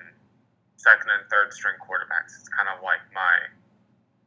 [0.77, 2.39] second and third string quarterbacks.
[2.39, 3.35] It's kind of like my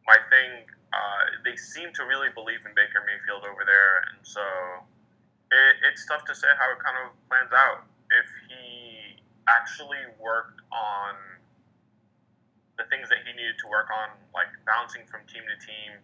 [0.07, 0.68] my thing.
[0.92, 4.45] Uh, they seem to really believe in Baker Mayfield over there, and so
[5.51, 7.88] it, it's tough to say how it kind of plans out.
[8.12, 9.18] If he
[9.49, 11.16] actually worked on
[12.77, 15.99] the things that he needed to work on, like bouncing from team to team,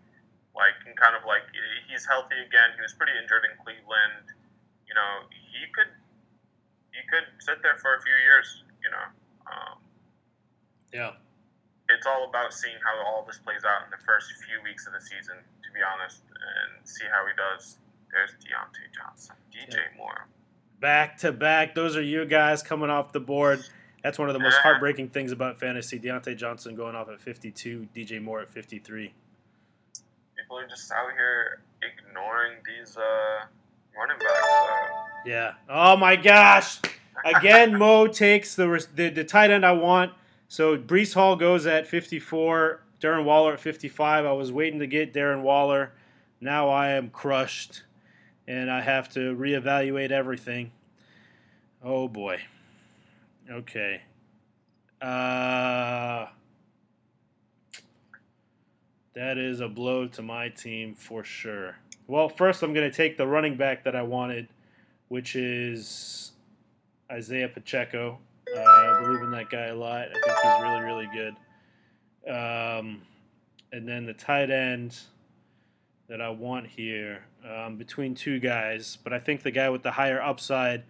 [0.57, 1.45] like and kind of like
[1.87, 2.75] he's healthy again.
[2.75, 4.35] He was pretty injured in Cleveland.
[4.89, 5.93] You know, he could
[6.99, 8.65] he could sit there for a few years.
[8.83, 9.07] You know,
[9.47, 9.79] um,
[10.93, 11.13] Yeah.
[11.89, 14.93] it's all about seeing how all this plays out in the first few weeks of
[14.93, 15.37] the season.
[15.63, 17.79] To be honest, and see how he does.
[18.11, 20.27] There's Diontae Johnson, DJ Moore.
[20.81, 21.75] Back to back.
[21.75, 23.63] Those are you guys coming off the board.
[24.03, 25.99] That's one of the most heartbreaking things about fantasy.
[25.99, 29.13] Diontae Johnson going off at 52, DJ Moore at 53.
[30.37, 33.45] People are just out here ignoring these uh,
[33.95, 34.47] running backs.
[34.49, 35.55] Uh, Yeah.
[35.69, 36.81] Oh my gosh.
[37.25, 40.13] Again, Mo takes the, the the tight end I want.
[40.49, 42.83] So Breece Hall goes at 54.
[43.01, 44.25] Darren Waller at 55.
[44.25, 45.93] I was waiting to get Darren Waller.
[46.41, 47.83] Now I am crushed,
[48.47, 50.73] and I have to reevaluate everything.
[51.83, 52.41] Oh boy.
[53.51, 54.03] Okay.
[55.01, 56.27] Uh.
[59.19, 61.77] That is a blow to my team for sure.
[62.07, 64.47] Well, first I'm going to take the running back that I wanted,
[65.09, 66.33] which is
[67.11, 68.19] Isaiah Pacheco.
[68.57, 70.09] Uh, I believe in that guy a lot.
[70.09, 71.35] I think he's really, really good.
[72.31, 73.03] Um,
[73.73, 74.99] and then the tight end
[76.09, 79.91] that I want here um, between two guys, but I think the guy with the
[79.91, 80.85] higher upside,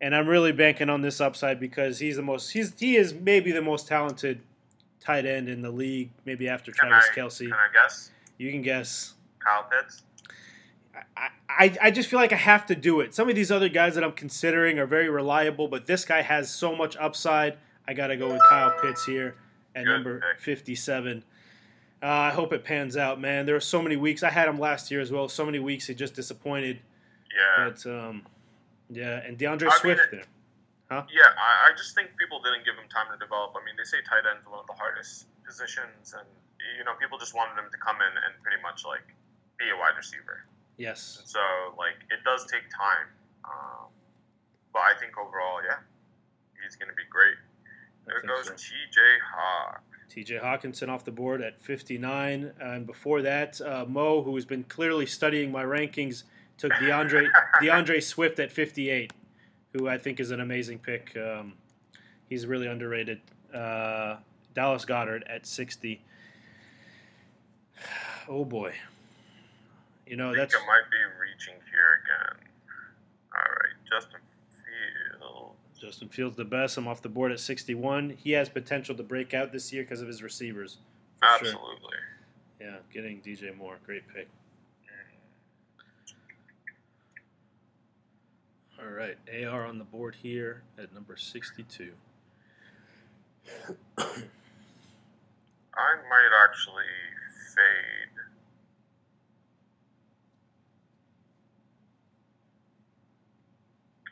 [0.00, 3.52] and I'm really banking on this upside because he's the most he's he is maybe
[3.52, 4.40] the most talented
[5.00, 7.38] tight end in the league, maybe after Can Travis I- Kelce.
[7.48, 8.10] Can I guess?
[8.38, 9.14] You can guess.
[9.38, 10.02] Kyle Pitts.
[11.48, 13.14] I, I, just feel like I have to do it.
[13.14, 16.50] Some of these other guys that I'm considering are very reliable, but this guy has
[16.50, 17.58] so much upside.
[17.86, 19.34] I got to go with Kyle Pitts here
[19.74, 20.40] at Good number pick.
[20.40, 21.24] 57.
[22.02, 23.44] Uh, I hope it pans out, man.
[23.44, 24.22] There were so many weeks.
[24.22, 25.28] I had him last year as well.
[25.28, 26.78] So many weeks he just disappointed.
[27.28, 27.68] Yeah.
[27.68, 28.22] But um,
[28.88, 30.24] yeah, and D'Andre I Swift it- there.
[30.90, 33.54] Yeah, I, I just think people didn't give him time to develop.
[33.54, 36.26] I mean, they say tight end is one of the hardest positions, and
[36.76, 39.06] you know, people just wanted him to come in and pretty much like
[39.54, 40.50] be a wide receiver.
[40.80, 41.20] Yes.
[41.26, 41.38] So,
[41.76, 43.06] like, it does take time.
[43.44, 43.88] Um,
[44.72, 45.76] but I think overall, yeah,
[46.64, 47.36] he's going to be great.
[48.06, 48.54] There goes so.
[48.54, 49.00] T.J.
[49.36, 49.82] Hawk.
[50.08, 52.52] TJ Hockenson off the board at 59.
[52.58, 56.24] And before that, uh, Mo, who has been clearly studying my rankings,
[56.56, 57.28] took D'Andre
[57.62, 59.12] D'Andre Swift at 58,
[59.74, 61.14] who I think is an amazing pick.
[61.14, 61.52] Um,
[62.28, 63.20] he's really underrated.
[63.54, 64.16] Uh,
[64.54, 66.00] Dallas Goedert at 60.
[68.28, 68.74] Oh boy.
[70.10, 72.48] You know, I think that's I might be reaching here again.
[73.32, 74.18] All right, Justin
[74.50, 75.54] Fields.
[75.80, 76.76] Justin Fields the best.
[76.76, 78.16] I'm off the board at 61.
[78.18, 80.78] He has potential to break out this year because of his receivers.
[81.20, 81.36] For sure.
[81.52, 81.98] Absolutely.
[82.60, 84.26] Yeah, getting DJ Moore, great pick.
[88.80, 88.84] Mm.
[88.84, 91.92] All right, AR on the board here at number 62.
[93.96, 94.02] I
[95.76, 96.82] might actually
[97.54, 98.10] fade.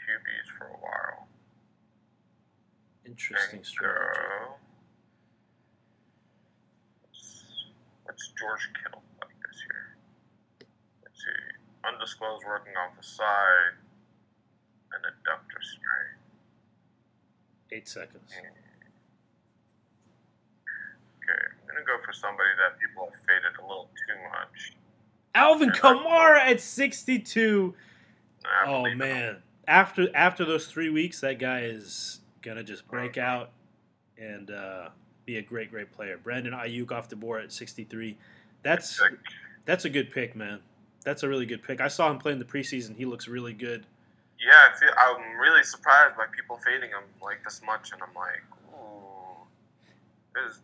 [0.08, 1.28] QBs for a while.
[3.18, 4.20] Interesting And strategy.
[8.04, 9.98] What's, George Kittle like this year?
[11.02, 11.42] Let's see.
[11.82, 13.74] Undisclosed working off the side.
[14.94, 16.14] An adductor strain.
[17.72, 18.30] Eight seconds.
[18.30, 18.46] Hmm.
[21.18, 24.76] Okay, I'm gonna go for somebody that people have faded a little too much.
[25.34, 27.74] Alvin Kamara at 62.
[28.64, 28.96] Oh him.
[28.98, 33.50] man, after after those three weeks, that guy is gonna just break out
[34.16, 34.88] and uh,
[35.26, 36.18] be a great great player.
[36.22, 38.16] Brandon Aiyuk off the board at 63.
[38.62, 39.00] That's
[39.64, 40.60] that's a good pick, man.
[41.04, 41.80] That's a really good pick.
[41.80, 42.96] I saw him play in the preseason.
[42.96, 43.86] He looks really good.
[44.40, 48.14] Yeah, I feel, I'm really surprised by people fading him like this much, and I'm
[48.14, 49.46] like, ooh,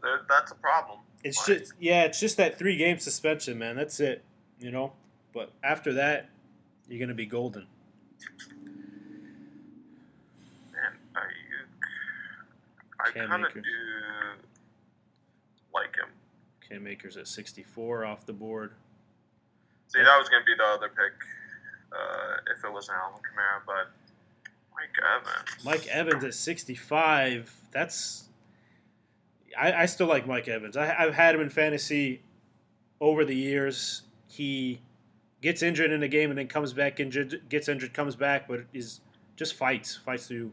[0.01, 1.01] there, that's a problem.
[1.25, 3.77] It's Like, just yeah, it's just that three game suspension, man.
[3.77, 4.23] That's it,
[4.61, 4.92] you know.
[5.33, 6.29] But after that,
[6.88, 7.66] you're gonna be golden.
[10.73, 11.66] man, Aiyuk,
[13.05, 13.61] I kind of do
[15.73, 16.09] like him.
[16.69, 18.73] Cam Akers at 64 off the board.
[19.88, 21.12] See, that was gonna be the other pick
[21.93, 23.90] uh, if it wasn't Alvin Kamara, but
[24.75, 25.64] Mike Evans.
[25.64, 27.55] Mike Evans at 65.
[27.71, 28.29] That's
[29.59, 30.77] I, I still like Mike Evans.
[30.77, 32.23] I, I've had him in fantasy
[33.01, 34.03] over the years.
[34.27, 34.81] He
[35.40, 38.64] gets injured in a game and then comes back injured, gets injured, comes back, but
[38.73, 39.01] is
[39.37, 40.53] just fights, fights through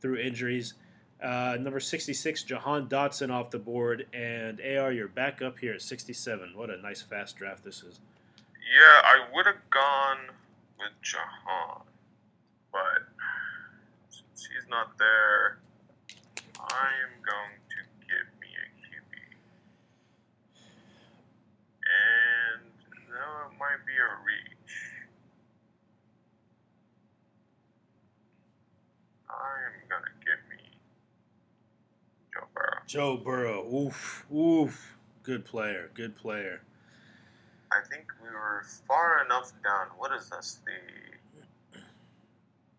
[0.00, 0.74] through injuries.
[1.22, 5.82] Uh, number 66, Jahan Dotson off the board, and AR, you're back up here at
[5.82, 6.52] 67.
[6.54, 7.98] What a nice fast draft this is.
[8.72, 10.34] Yeah, I would have gone
[10.78, 11.82] with Jahan,
[12.70, 13.02] but
[14.10, 15.58] since he's not there,
[16.60, 19.18] I'm going to give me a QB.
[21.82, 22.62] And
[23.10, 24.74] no, it might be a reach.
[29.28, 30.58] I'm gonna give me
[32.88, 33.66] Joe Burrow.
[33.70, 36.62] Oof, oof, good player, good player.
[37.70, 39.88] I think we were far enough down.
[39.98, 40.60] What is this?
[40.64, 41.80] The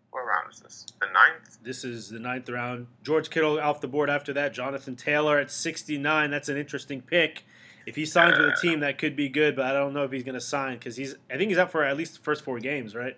[0.09, 0.87] what round is this?
[0.99, 1.59] The ninth.
[1.61, 2.87] This is the ninth round.
[3.03, 4.51] George Kittle off the board after that.
[4.51, 6.31] Jonathan Taylor at 69.
[6.31, 7.43] That's an interesting pick.
[7.85, 10.11] If he signs with a team, that could be good, but I don't know if
[10.11, 11.15] he's going to sign because he's.
[11.29, 13.15] I think he's out for at least the first four games, right?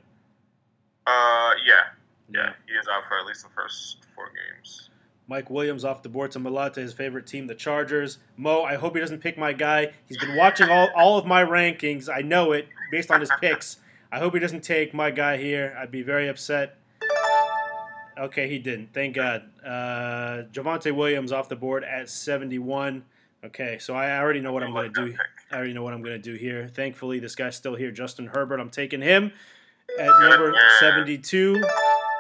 [1.08, 1.94] Uh, yeah,
[2.30, 2.52] yeah.
[2.68, 4.91] He is out for at least the first four games.
[5.32, 8.18] Mike Williams off the board to Malata, his favorite team, the Chargers.
[8.36, 9.94] Mo, I hope he doesn't pick my guy.
[10.06, 12.14] He's been watching all, all of my rankings.
[12.14, 13.78] I know it based on his picks.
[14.12, 15.74] I hope he doesn't take my guy here.
[15.80, 16.76] I'd be very upset.
[18.20, 18.94] Okay, he didn't.
[18.94, 19.44] Thank God.
[19.66, 23.06] Uh, Javonte Williams off the board at 71.
[23.46, 25.16] Okay, so I already know what I'm going to do.
[25.50, 26.70] I already know what I'm going to do here.
[26.76, 28.60] Thankfully, this guy's still here, Justin Herbert.
[28.60, 29.32] I'm taking him
[29.98, 31.64] at number 72.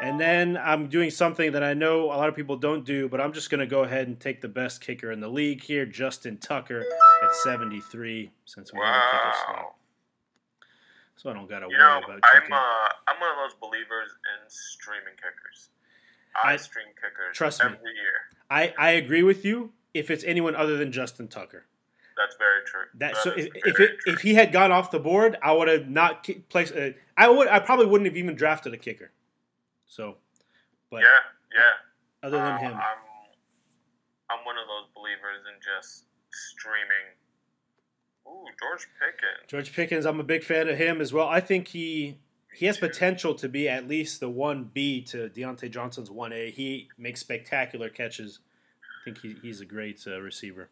[0.01, 3.21] And then I'm doing something that I know a lot of people don't do, but
[3.21, 5.85] I'm just going to go ahead and take the best kicker in the league here,
[5.85, 6.83] Justin Tucker
[7.23, 8.85] at 73, since we wow.
[8.85, 9.75] have a kicker slot.
[11.17, 12.51] So I don't got to worry know, about kicking.
[12.51, 15.69] I'm, uh, I'm one of those believers in streaming kickers.
[16.35, 17.83] I, I stream kickers trust every me.
[17.83, 18.39] year.
[18.49, 21.65] I, I agree with you if it's anyone other than Justin Tucker.
[22.17, 22.85] That's very true.
[22.95, 25.67] That, that so if, if it if he had gone off the board, I would
[25.67, 26.75] have not placed.
[26.75, 29.11] Uh, I would I probably wouldn't have even drafted a kicker.
[29.91, 30.15] So,
[30.89, 31.19] but yeah,
[31.53, 31.75] yeah.
[32.23, 33.01] Other than uh, him, I'm
[34.31, 37.11] I'm one of those believers in just streaming.
[38.25, 39.51] Ooh, George Pickens.
[39.51, 41.27] George Pickens, I'm a big fan of him as well.
[41.27, 42.19] I think he
[42.55, 46.51] he has potential to be at least the one B to Diontae Johnson's one A.
[46.51, 48.39] He makes spectacular catches.
[48.79, 50.69] I think he, he's a great uh, receiver.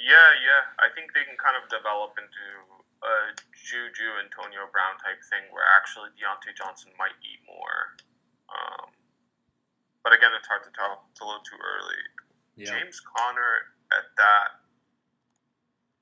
[0.00, 0.72] Yeah, yeah.
[0.80, 5.68] I think they can kind of develop into a Juju Antonio Brown type thing where
[5.76, 7.92] actually Diontae Johnson might eat more.
[8.52, 8.92] Um,
[10.04, 11.04] but again, it's hard to tell.
[11.10, 12.02] It's a little too early.
[12.56, 12.78] Yeah.
[12.78, 14.60] James Conner at that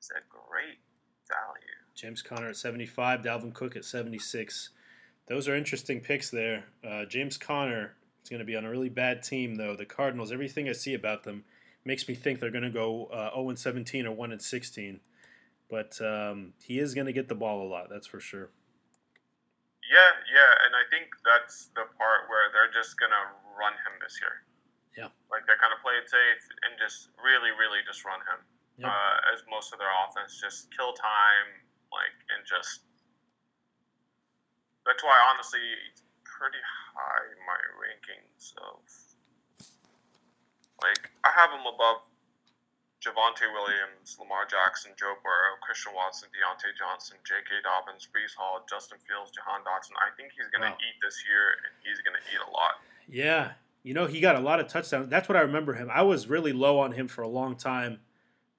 [0.01, 0.79] is a great
[1.29, 1.79] value.
[1.95, 4.71] James Conner at 75, Dalvin Cook at 76.
[5.29, 6.65] Those are interesting picks there.
[6.87, 9.77] Uh, James Conner is going to be on a really bad team, though.
[9.77, 11.45] The Cardinals, everything I see about them
[11.85, 15.01] makes me think they're going to go uh, 0 17 or 1 16.
[15.69, 18.51] But um, he is going to get the ball a lot, that's for sure.
[19.91, 24.23] Yeah, yeah, and I think that's the part where they're just gonna run him this
[24.23, 24.47] year.
[24.95, 28.41] Yeah, like they kind of play it safe and just really, really just run him.
[28.79, 28.87] Yep.
[28.87, 31.49] Uh, as most of their offense just kill time,
[31.91, 32.87] like and just.
[34.87, 36.63] That's why, honestly, it's pretty
[36.95, 38.79] high my rankings of.
[40.81, 42.07] Like I have him above
[43.01, 47.65] Javonte Williams, Lamar Jackson, Joe Burrow, Christian Watson, Diontae Johnson, J.K.
[47.65, 49.97] Dobbins, Breece Hall, Justin Fields, Jahan Dotson.
[49.97, 50.85] I think he's going to wow.
[50.85, 52.77] eat this year, and he's going to eat a lot.
[53.09, 53.57] Yeah.
[53.83, 55.09] You know, he got a lot of touchdowns.
[55.09, 55.89] That's what I remember him.
[55.89, 58.01] I was really low on him for a long time.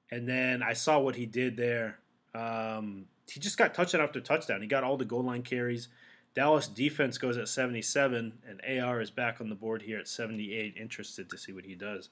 [0.10, 2.00] And then I saw what he did there.
[2.34, 4.62] Um, he just got touchdown after touchdown.
[4.62, 5.88] He got all the goal line carries.
[6.34, 10.76] Dallas defense goes at 77, and AR is back on the board here at 78.
[10.78, 12.10] Interested to see what he does.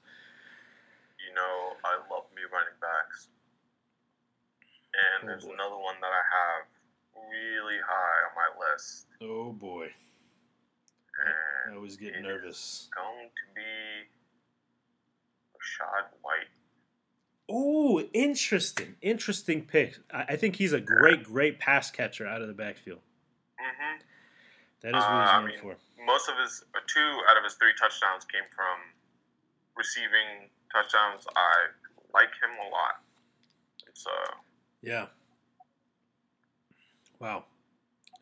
[1.26, 3.28] You know, I love me running backs.
[4.94, 5.54] And oh there's boy.
[5.54, 6.66] another one that I have
[7.30, 9.06] really high on my list.
[9.22, 9.88] Oh boy.
[11.20, 12.88] And I always get nervous.
[12.96, 14.08] Going to be
[15.54, 16.48] Rachaad White.
[17.52, 19.98] Oh, interesting, interesting pick.
[20.14, 23.00] I, think he's a great, great pass catcher out of the backfield.
[23.58, 23.98] Mm-hmm.
[24.82, 25.76] That is what he's uh, known I mean, for.
[26.06, 28.94] Most of his, uh, two out of his three touchdowns came from
[29.76, 31.26] receiving touchdowns.
[31.34, 31.74] I
[32.14, 33.02] like him a lot.
[33.94, 34.14] So
[34.82, 35.06] yeah.
[37.18, 37.44] Wow.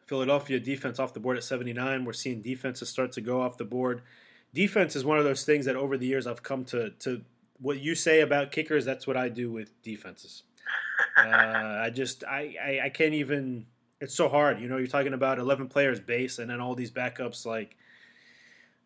[0.07, 2.05] Philadelphia defense off the board at 79.
[2.05, 4.03] We're seeing defenses start to go off the board.
[4.55, 7.23] Defense is one of those things that over the years I've come to to
[7.61, 8.85] what you say about kickers.
[8.85, 10.44] That's what I do with defenses.
[11.16, 13.66] uh, I just I, I I can't even.
[14.01, 14.61] It's so hard.
[14.61, 17.77] You know, you're talking about 11 players base and then all these backups like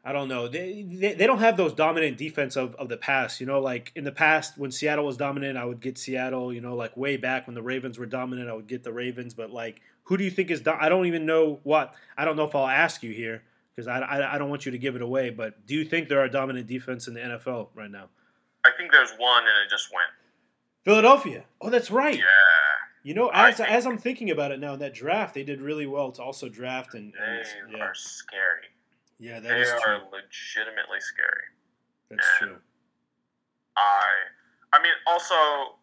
[0.05, 0.49] I don't know.
[0.49, 3.41] They, they, they don't have those dominant defense of, of the past.
[3.41, 6.53] You know, like in the past when Seattle was dominant, I would get Seattle.
[6.53, 9.33] You know, like way back when the Ravens were dominant, I would get the Ravens.
[9.33, 10.61] But like, who do you think is?
[10.61, 11.95] Do- I don't even know what.
[12.17, 13.43] I don't know if I'll ask you here
[13.75, 15.31] because I, I, I don't want you to give it away.
[15.31, 18.09] But do you think there are dominant defense in the NFL right now?
[18.65, 20.09] I think there's one, and it just went.
[20.85, 21.45] Philadelphia.
[21.61, 22.17] Oh, that's right.
[22.17, 22.25] Yeah.
[23.05, 25.87] You know, as as I'm thinking about it now, in that draft, they did really
[25.87, 27.85] well to also draft and, and they yeah.
[27.85, 28.72] are scary.
[29.23, 31.47] Yeah, that they is are legitimately scary.
[32.11, 32.59] That's and true.
[33.79, 34.03] I,
[34.75, 35.79] I mean, also,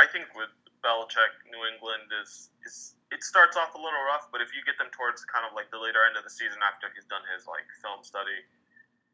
[0.00, 0.48] I think with
[0.80, 4.80] Belichick, New England is is it starts off a little rough, but if you get
[4.80, 7.44] them towards kind of like the later end of the season after he's done his
[7.44, 8.40] like film study,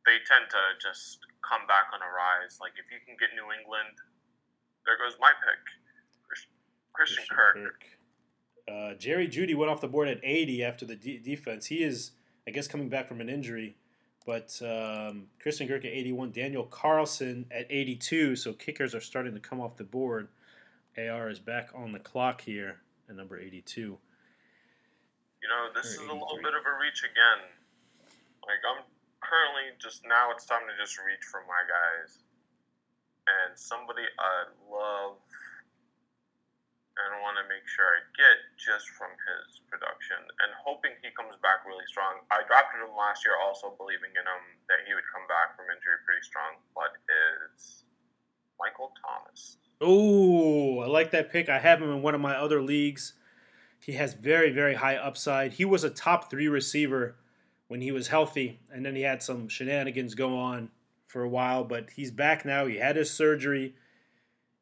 [0.06, 2.62] they tend to just come back on a rise.
[2.62, 3.98] Like if you can get New England,
[4.86, 5.62] there goes my pick,
[6.22, 6.54] Christian,
[6.94, 7.58] Christian, Kirk.
[7.58, 7.82] Kirk.
[8.70, 11.66] Uh, Jerry Jeudy went off the board at 80 after the de- defense.
[11.66, 12.14] He is
[12.46, 13.76] I guess coming back from an injury.
[14.26, 18.36] But um, Christian Kirk at 81, Daniel Carlson at 82.
[18.36, 20.28] So kickers are starting to come off the board.
[20.96, 23.80] AR is back on the clock here at number 82.
[23.80, 23.98] You
[25.48, 27.44] know, this is a little bit of a reach again.
[28.46, 28.84] Like, I'm
[29.20, 32.24] currently just now it's time to just reach for my guys.
[33.28, 35.16] And somebody I love
[36.94, 41.34] and want to make sure I get just from his production and hoping he comes
[41.42, 42.22] back really strong.
[42.30, 45.66] I drafted him last year also believing in him that he would come back from
[45.72, 47.82] injury pretty strong, but is
[48.60, 49.58] Michael Thomas.
[49.80, 51.48] Oh, I like that pick.
[51.48, 53.14] I have him in one of my other leagues.
[53.80, 55.54] He has very, very high upside.
[55.54, 57.16] He was a top three receiver
[57.68, 60.70] when he was healthy, and then he had some shenanigans go on
[61.06, 62.66] for a while, but he's back now.
[62.66, 63.74] He had his surgery,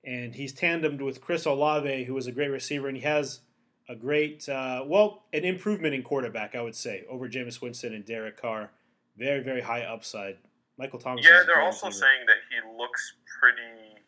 [0.05, 3.41] and he's tandemed with Chris Olave, who was a great receiver, and he has
[3.89, 8.05] a great, uh, well, an improvement in quarterback, I would say, over Jameis Winston and
[8.05, 8.71] Derek Carr.
[9.17, 10.39] Very, very high upside.
[10.79, 11.25] Michael Thomas.
[11.25, 12.07] Yeah, they're also receiver.
[12.07, 14.01] saying that he looks pretty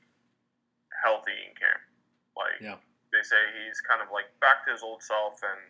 [1.05, 1.83] healthy in camp.
[2.35, 2.81] Like, yeah.
[3.13, 5.61] they say he's kind of like back to his old self, and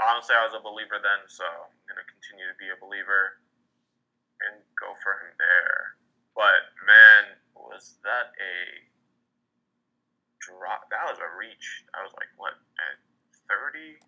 [0.00, 3.42] honestly, I was a believer then, so I'm gonna continue to be a believer
[4.46, 5.96] and go for him there.
[6.36, 8.56] But man, was that a
[10.40, 10.88] drop?
[10.92, 11.84] That was a reach.
[11.94, 12.96] I was like, what at
[13.48, 14.00] thirty,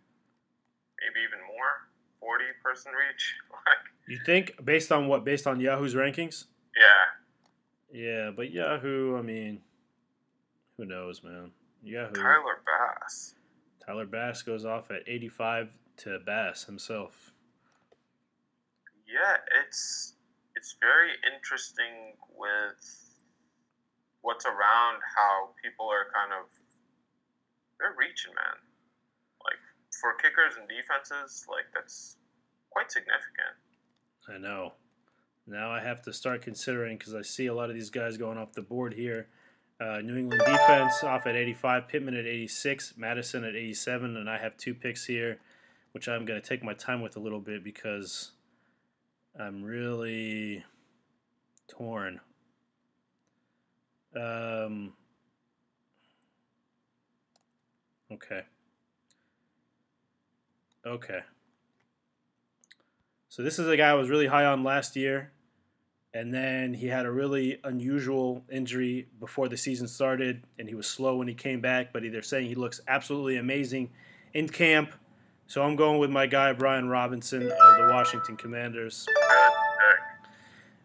[1.01, 1.89] maybe even more,
[2.21, 3.35] forty person reach.
[4.09, 5.25] you think based on what?
[5.25, 6.45] Based on Yahoo's rankings?
[6.77, 7.07] Yeah.
[7.91, 9.61] Yeah, but Yahoo, I mean,
[10.77, 11.51] who knows, man?
[11.83, 12.13] Yahoo.
[12.13, 13.35] Tyler Bass.
[13.85, 17.33] Tyler Bass goes off at 85 to Bass himself.
[19.07, 20.15] Yeah, it's
[20.55, 23.09] it's very interesting with
[24.21, 26.47] what's around how people are kind of
[27.79, 28.59] they're reaching, man.
[29.45, 29.63] Like
[30.01, 32.17] for kickers and defenses, like that's
[32.71, 33.55] quite significant.
[34.29, 34.75] I know.
[35.47, 38.39] Now I have to start considering because I see a lot of these guys going
[38.39, 39.29] off the board here.
[39.81, 44.37] Uh, New England defense off at 85, Pittman at 86, Madison at 87, and I
[44.39, 45.39] have two picks here,
[45.93, 48.33] which I'm going to take my time with a little bit because
[49.39, 50.65] I'm really
[51.69, 52.21] torn.
[54.17, 54.95] Um,
[58.13, 58.43] okay.
[60.87, 61.21] Okay.
[63.29, 65.33] So this is a guy I was really high on last year
[66.15, 70.87] and then he had a really unusual injury before the season started, and he was
[70.87, 71.93] slow when he came back.
[71.93, 73.91] But they're saying he looks absolutely amazing
[74.33, 74.95] in camp.
[75.47, 79.07] So I'm going with my guy Brian Robinson of the Washington Commanders.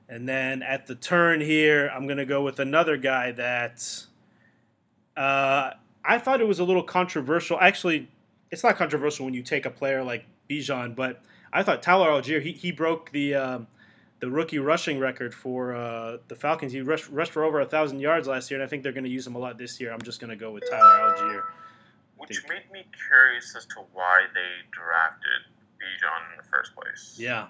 [0.10, 4.06] And then at the turn here, I'm going to go with another guy that
[5.18, 5.72] uh,
[6.06, 7.60] I thought it was a little controversial.
[7.60, 8.10] Actually,
[8.52, 12.42] it's not controversial when you take a player like Bijan, but I thought Tyler Allgeier
[12.42, 13.68] he, he broke the um,
[14.20, 16.72] the rookie rushing record for uh, the Falcons.
[16.72, 19.04] He rushed, rushed for over a thousand yards last year, and I think they're going
[19.04, 19.92] to use him a lot this year.
[19.92, 21.44] I'm just going to go with Tyler Allgeier.
[22.18, 27.18] Which made me curious as to why they drafted Bijan in the first place.
[27.20, 27.48] Yeah,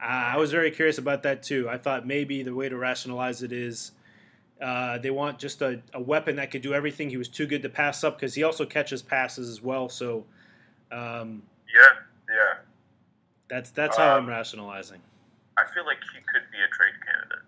[0.00, 1.68] I was very curious about that too.
[1.68, 3.92] I thought maybe the way to rationalize it is
[4.60, 7.10] uh, they want just a, a, weapon that could do everything.
[7.10, 9.88] He was too good to pass up because he also catches passes as well.
[9.88, 10.24] So,
[10.92, 11.42] um,
[11.74, 11.90] yeah,
[12.28, 12.58] yeah,
[13.48, 15.00] that's that's how I'm rationalizing.
[15.58, 17.44] I feel like he could be a trade candidate.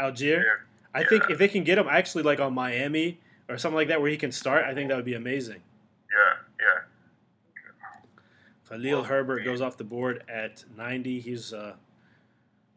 [0.00, 0.42] Allgeier?
[0.42, 0.52] Yeah.
[0.94, 1.08] I yeah.
[1.08, 4.10] think if they can get him actually like on Miami or something like that where
[4.10, 5.62] he can start, I think that would be amazing.
[6.10, 6.82] Yeah, yeah.
[8.68, 11.20] Khalil well, Herbert goes off the board at 90.
[11.20, 11.74] He's uh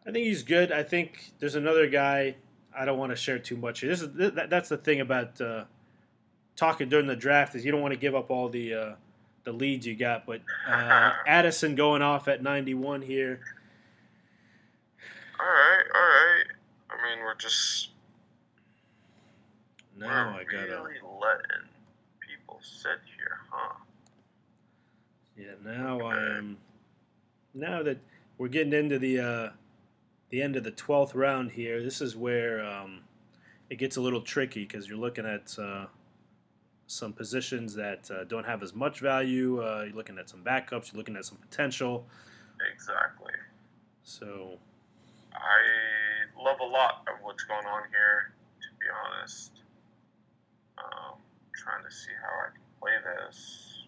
[0.06, 0.72] I think he's good.
[0.72, 2.36] I think there's another guy
[2.80, 3.82] I don't want to share too much.
[3.82, 5.66] This is that's the thing about uh,
[6.56, 8.92] talking during the draft is you don't want to give up all the uh,
[9.44, 10.26] the leads you got.
[10.26, 13.42] But uh, Addison going off at 91 here.
[15.38, 16.46] All right, all right.
[16.90, 17.90] I mean, we're just
[19.98, 21.68] now I gotta really letting
[22.26, 23.74] people sit here, huh?
[25.36, 26.18] Yeah, now okay.
[26.18, 26.58] I am.
[27.54, 27.98] Now that
[28.38, 29.50] we're getting into the uh,
[30.30, 33.02] the end of the twelfth round here, this is where um,
[33.70, 35.86] it gets a little tricky because you're looking at uh,
[36.88, 39.62] some positions that uh, don't have as much value.
[39.64, 40.92] Uh, you're looking at some backups.
[40.92, 42.06] You're looking at some potential.
[42.74, 43.34] Exactly.
[44.04, 44.58] So
[45.34, 49.52] I love a lot of what's going on here, to be honest.
[50.78, 51.18] Um,
[51.54, 53.86] trying to see how I can play this.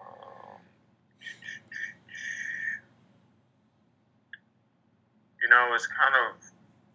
[0.00, 0.60] Um,
[5.46, 6.42] you know, it's kind of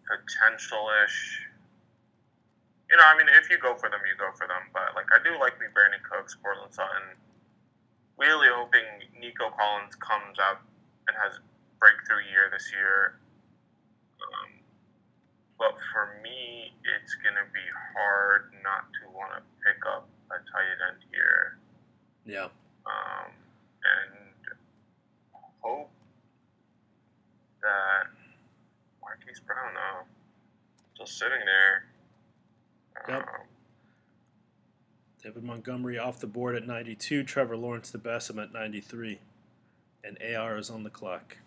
[0.04, 1.48] potential-ish.
[2.92, 4.68] You know, I mean, if you go for them, you go for them.
[4.76, 7.16] But like, I do like me Brandin Cooks, Courtland Sutton.
[8.20, 8.84] Really hoping
[9.16, 10.60] Nico Collins comes out
[11.08, 11.40] and has
[11.80, 13.16] breakthrough year this year.
[14.20, 14.60] Um,
[15.56, 17.64] but for me, it's going to be
[17.96, 21.56] hard not to want to pick up a tight end here.
[22.28, 22.52] Yeah.
[22.84, 23.32] Um,
[23.80, 24.12] and
[25.64, 25.88] hope
[27.62, 28.01] that
[29.32, 30.04] Marquise Brown, though,
[30.94, 31.84] still sitting there.
[33.08, 33.28] Yep.
[33.28, 33.46] Um,
[35.22, 37.24] David Montgomery off the board at 92.
[37.24, 39.20] Trevor Lawrence the best at 93.
[40.04, 41.38] And AR is on the clock.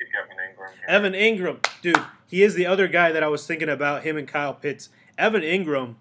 [0.00, 0.70] Kevin Engram.
[0.74, 0.88] Here.
[0.88, 4.02] Evan Engram, dude, he is the other guy that I was thinking about.
[4.02, 4.88] Him and Kyle Pitts.
[5.16, 5.94] Evan Engram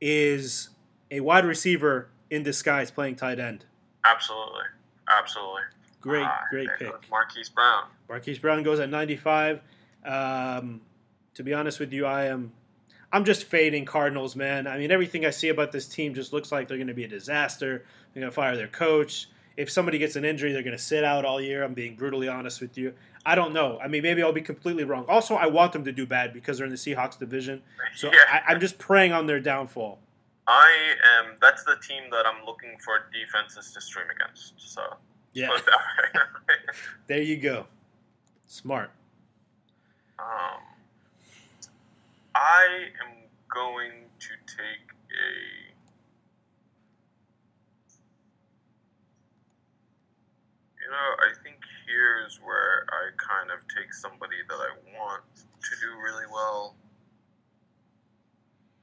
[0.00, 0.70] is
[1.10, 3.66] a wide receiver in disguise, playing tight end.
[4.04, 4.64] Absolutely,
[5.08, 5.62] absolutely.
[6.00, 7.10] Great, uh, great pick.
[7.10, 7.84] Marquise Brown.
[8.08, 9.60] Marquise Brown goes at 95.
[10.04, 10.80] Um,
[11.34, 12.52] to be honest with you, I am.
[13.10, 14.66] I'm just fading Cardinals, man.
[14.66, 17.04] I mean, everything I see about this team just looks like they're going to be
[17.04, 17.84] a disaster.
[18.12, 19.28] They're going to fire their coach.
[19.56, 21.64] If somebody gets an injury, they're going to sit out all year.
[21.64, 22.92] I'm being brutally honest with you.
[23.24, 23.78] I don't know.
[23.82, 25.06] I mean, maybe I'll be completely wrong.
[25.08, 27.62] Also, I want them to do bad because they're in the Seahawks division.
[27.96, 28.18] So yeah.
[28.30, 29.98] I, I'm just praying on their downfall.
[30.46, 31.36] I am.
[31.40, 34.54] That's the team that I'm looking for defenses to stream against.
[34.56, 34.82] So
[35.34, 35.50] yeah,
[37.06, 37.66] there you go.
[38.46, 38.90] Smart.
[40.18, 40.62] Um,
[42.34, 45.30] I am going to take a.
[50.80, 51.56] You know, I think
[51.86, 56.74] here's where I kind of take somebody that I want to do really well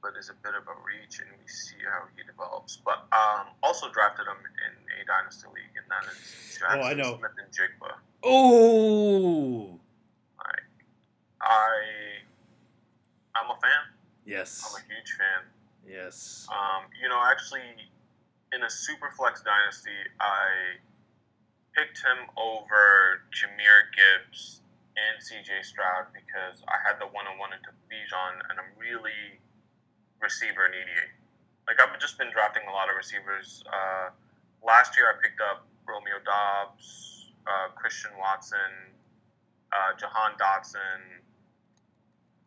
[0.06, 2.76] but is a bit of a reach, and we see how he develops.
[2.76, 6.94] But um, also drafted him in a dynasty league, and that is Jaxon oh, I
[6.94, 7.18] know.
[7.18, 7.90] Smith-Njigba.
[8.22, 9.85] Oh, I,
[11.40, 12.22] I,
[13.34, 13.92] I'm a fan.
[14.24, 15.46] Yes, I'm a huge fan.
[15.86, 16.46] Yes.
[16.50, 17.62] Um, you know, actually,
[18.52, 20.82] in a super flex dynasty, I
[21.76, 24.62] picked him over Jahmyr Gibbs
[24.96, 29.38] and CJ Stroud because I had the one on one into Bijan, and I'm really
[30.20, 31.12] receiver EDA.
[31.68, 33.62] Like I've just been drafting a lot of receivers.
[33.68, 34.10] Uh,
[34.64, 38.96] last year I picked up Romeo Doubs, uh, Christian Watson,
[39.70, 41.15] uh, Jahan Dotson,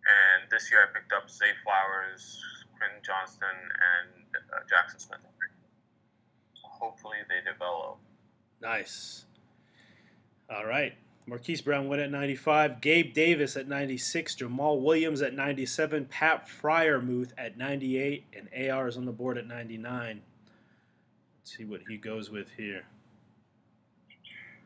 [0.06, 2.42] and this year I picked up Zay Flowers,
[2.78, 5.20] Quentin Johnston, and uh, Jaxon Smith.
[6.54, 7.98] So hopefully they develop.
[8.62, 9.26] Nice.
[10.50, 10.96] All right.
[11.30, 12.82] Marquise Brown went at 95.
[12.82, 14.36] Gabe Davis at 96.
[14.36, 16.06] Jamaal Williams at 97.
[16.06, 18.26] Pat Freiermuth at 98.
[18.36, 20.22] And AR is on the board at 99.
[21.38, 22.84] Let's see what he goes with here.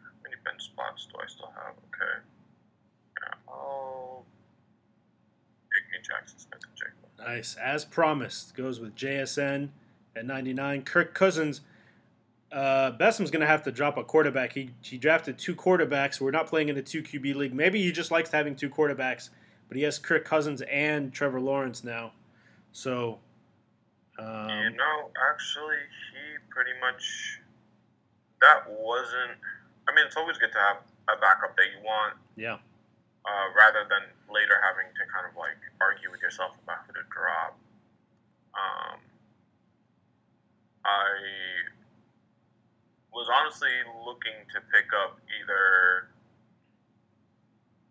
[0.01, 1.73] How many bench spots do I still have?
[1.89, 2.23] Okay.
[3.21, 3.53] Yeah.
[6.01, 6.61] Jaxon Smith
[7.19, 7.55] Nice.
[7.55, 9.69] As promised, goes with JSN
[10.15, 10.81] at 99.
[10.83, 11.61] Kirk Cousins
[12.53, 14.53] uh, Bessem's going to have to drop a quarterback.
[14.53, 16.21] He, he drafted two quarterbacks.
[16.21, 17.53] We're not playing in a two QB league.
[17.53, 19.29] Maybe he just likes having two quarterbacks,
[19.67, 22.11] but he has Kirk Cousins and Trevor Lawrence now.
[22.71, 23.19] So,
[24.19, 27.39] um, you know, actually, he pretty much
[28.41, 29.39] that wasn't.
[29.87, 30.77] I mean, it's always good to have
[31.09, 32.13] a backup that you want.
[32.35, 32.57] Yeah.
[33.23, 37.07] Uh, rather than later having to kind of like argue with yourself about who to
[37.07, 37.55] drop.
[38.51, 38.99] Um,
[40.83, 41.07] I
[43.13, 43.71] was honestly
[44.03, 46.11] looking to pick up either.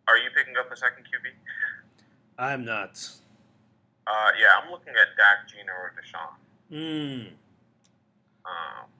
[0.08, 1.32] Are you picking up a second QB?
[2.38, 3.00] I'm not.
[4.06, 6.36] Uh, yeah, I'm looking at Dak, Geno, or Deshaun.
[6.68, 7.32] Hmm.
[8.44, 8.90] Um,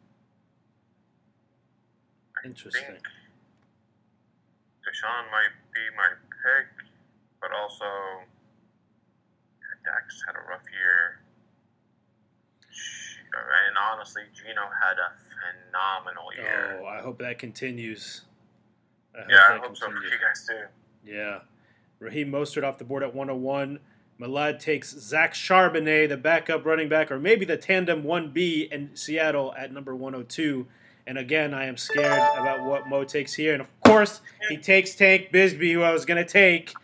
[2.44, 2.96] Interesting.
[4.82, 6.11] Deshaun might be my
[7.72, 7.84] also
[9.84, 11.20] Dak's had a rough year.
[13.34, 16.80] And honestly, Geno had a phenomenal oh, year.
[16.82, 18.22] Oh, I hope that continues.
[19.14, 19.78] I hope yeah, I hope continues.
[19.78, 21.10] so for you guys too.
[21.10, 21.38] Yeah.
[21.98, 23.80] Raheem Mostert off the board at 101.
[24.20, 29.54] Malad takes Zach Charbonnet, the backup running back, or maybe the tandem 1B in Seattle
[29.56, 30.66] at number 102.
[31.06, 33.52] And again, I am scared about what Mo takes here.
[33.54, 36.74] And of course, he takes Tank Bigsby, who I was going to take.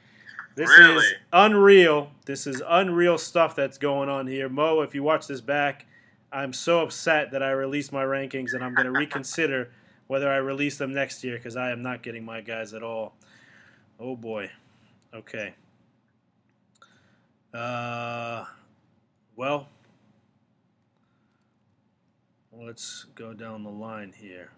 [0.59, 0.97] This really?
[0.97, 2.11] is unreal.
[2.27, 4.49] This is unreal stuff that's going on here.
[4.49, 5.87] Mo, if you watch this back,
[6.33, 9.71] I'm so upset that I released my rankings, and I'm going to reconsider
[10.09, 13.15] whether I release them next year because I am not getting my guys at all.
[14.01, 14.51] Oh boy.
[15.15, 15.55] Okay.
[17.55, 18.45] Uh,
[19.37, 19.69] well,
[22.53, 24.51] let's go down the line here.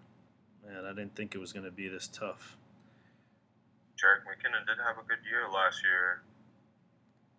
[0.65, 2.57] Man, I didn't think it was going to be this tough.
[4.01, 6.25] Jerick McKinnon did have a good year last year,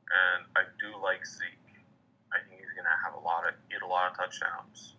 [0.06, 1.58] and I do like Zeke
[2.32, 4.94] I think he's going to have a lot of get a lot of touchdowns.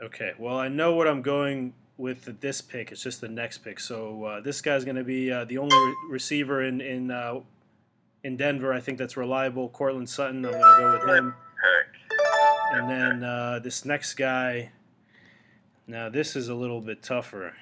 [0.00, 2.92] Okay, well, I know what I'm going with this pick.
[2.92, 3.80] It's just the next pick.
[3.80, 7.40] So uh, this guy's going to be uh, the only re- receiver in in uh,
[8.24, 8.72] in Denver.
[8.72, 9.68] I think that's reliable.
[9.68, 10.44] Courtland Sutton.
[10.44, 11.34] I'm going to go with him.
[12.72, 14.72] And then uh, this next guy.
[15.86, 17.54] Now this is a little bit tougher.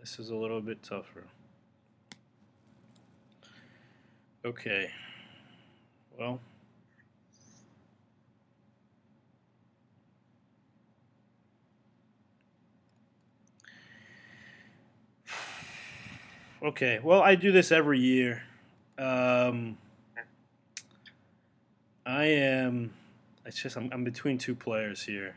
[0.00, 1.24] This is a little bit tougher.
[4.42, 4.90] Okay.
[6.18, 6.40] Well,
[16.62, 16.98] okay.
[17.02, 18.42] Well, I do this every year.
[18.96, 19.76] Um,
[22.06, 22.94] I am.
[23.44, 25.36] It's just I'm, I'm between two players here.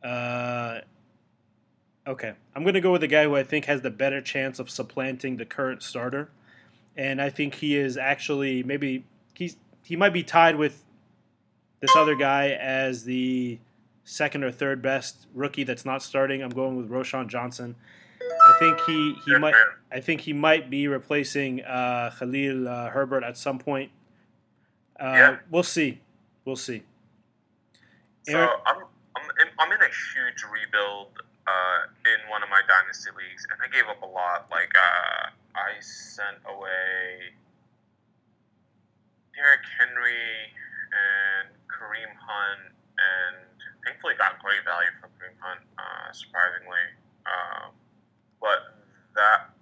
[0.00, 0.80] Uh,
[2.06, 4.70] okay, I'm gonna go with the guy who I think has the better chance of
[4.70, 6.30] supplanting the current starter,
[6.96, 10.84] and I think he is actually maybe he's he might be tied with
[11.80, 13.58] this other guy as the
[14.04, 16.42] second or third best rookie that's not starting.
[16.42, 17.74] I'm going with Roschon Johnson.
[18.20, 19.54] I think he, he might
[19.90, 23.90] I think he might be replacing uh, Khalil uh, Herbert at some point.
[24.98, 25.36] Uh, yeah.
[25.50, 26.00] We'll see.
[26.44, 26.82] We'll see.
[28.24, 28.76] So I'm
[29.16, 31.08] I'm in, I'm in a huge rebuild
[31.46, 34.48] uh, in one of my dynasty leagues, and I gave up a lot.
[34.50, 37.36] Like uh, I sent away
[39.36, 40.50] Derrick Henry
[40.94, 43.36] and Kareem Hunt, and
[43.84, 46.86] thankfully got great value from Kareem Hunt, uh, surprisingly.
[47.28, 47.76] Um,
[48.40, 48.80] but
[49.16, 49.52] that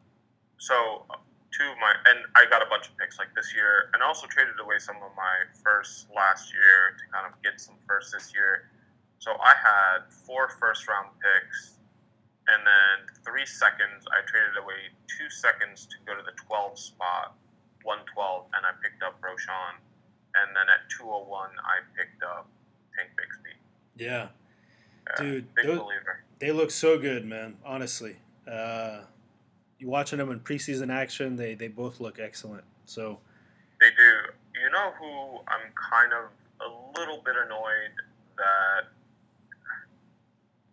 [0.58, 1.06] so
[1.50, 4.26] two of my and I got a bunch of picks like this year, and also
[4.26, 8.32] traded away some of my first last year to kind of get some first this
[8.32, 8.70] year.
[9.22, 11.78] So I had four first round picks,
[12.48, 14.02] and then three seconds.
[14.10, 17.36] I traded away two seconds to go to the 12 spot,
[17.84, 19.78] 112, and I picked up Roschon.
[20.34, 22.48] And then at 201, I picked up
[22.98, 23.54] Tank Bigsby.
[23.96, 24.26] Yeah.
[25.06, 25.82] yeah Dude, those,
[26.40, 27.56] they look so good, man.
[27.64, 28.16] Honestly,
[28.50, 29.02] uh,
[29.78, 32.64] you watching them in preseason action, they they both look excellent.
[32.86, 33.20] So
[33.80, 34.60] they do.
[34.60, 36.30] You know who I'm kind of
[36.66, 37.92] a little bit annoyed
[38.36, 38.88] that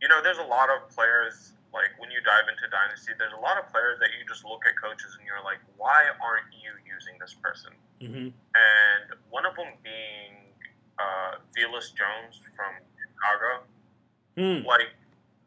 [0.02, 3.44] you know there's a lot of players like when you dive into dynasty there's a
[3.44, 6.72] lot of players that you just look at coaches and you're like why aren't you
[6.88, 7.72] using this person
[8.02, 8.32] mm-hmm.
[8.34, 10.36] and one of them being
[11.00, 11.40] uh,
[11.96, 13.64] Jones from Chicago
[14.36, 14.66] mm.
[14.66, 14.92] like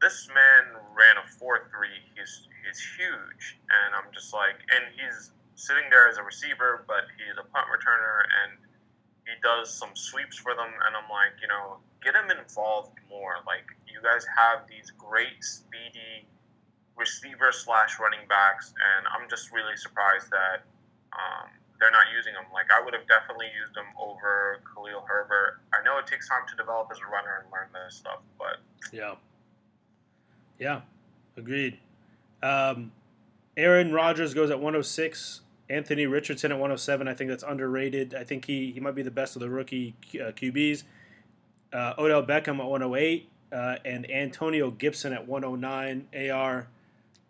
[0.01, 1.69] this man ran a 4-3
[2.17, 7.11] he's is huge, and I'm just like, and he's sitting there as a receiver, but
[7.19, 8.59] he's a punt returner, and
[9.27, 13.43] he does some sweeps for them, and I'm like, you know, get him involved more.
[13.47, 16.27] Like you guys have these great speedy
[16.97, 20.65] receiver slash running backs, and I'm just really surprised that
[21.13, 22.45] um, they're not using them.
[22.53, 25.61] Like I would have definitely used them over Khalil Herbert.
[25.75, 28.59] I know it takes time to develop as a runner and learn this stuff, but
[28.93, 29.15] yeah,
[30.59, 30.81] yeah,
[31.37, 31.79] agreed.
[32.43, 32.93] Um,
[33.57, 35.41] Aaron Rodgers goes at 106.
[35.69, 37.09] Anthony Richardson at 107.
[37.09, 38.15] I think that's underrated.
[38.15, 40.83] I think he, he might be the best of the rookie uh, QBs.
[41.73, 43.29] Uh, Odell Beckham at 108.
[43.53, 46.31] Uh, and Antonio Gibson at 109.
[46.31, 46.69] AR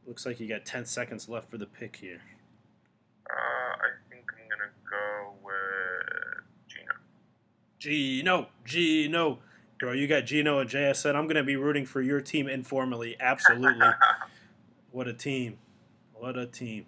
[0.06, 2.20] looks like you got 10 seconds left for the pick here.
[3.28, 6.92] Uh, I think I'm going to go with Geno.
[7.78, 8.48] Geno.
[8.64, 9.38] Geno.
[9.80, 11.16] Bro, you got Geno and JSN.
[11.16, 13.16] I'm going to be rooting for your team informally.
[13.20, 13.88] Absolutely.
[14.92, 15.56] What a team.
[16.12, 16.84] What a team.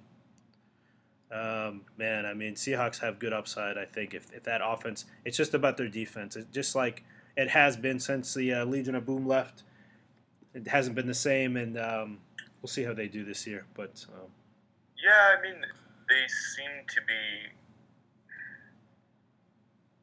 [1.32, 5.36] Um, man, I mean, Seahawks have good upside, I think, if, if that offense, it's
[5.36, 6.36] just about their defense.
[6.36, 7.02] It's just like
[7.36, 9.62] it has been since the uh, Legion of Boom left.
[10.54, 12.18] It hasn't been the same, and um,
[12.62, 13.66] we'll see how they do this year.
[13.74, 14.30] But um,
[15.02, 15.60] yeah, I mean,
[16.08, 16.24] they
[16.56, 17.50] seem to be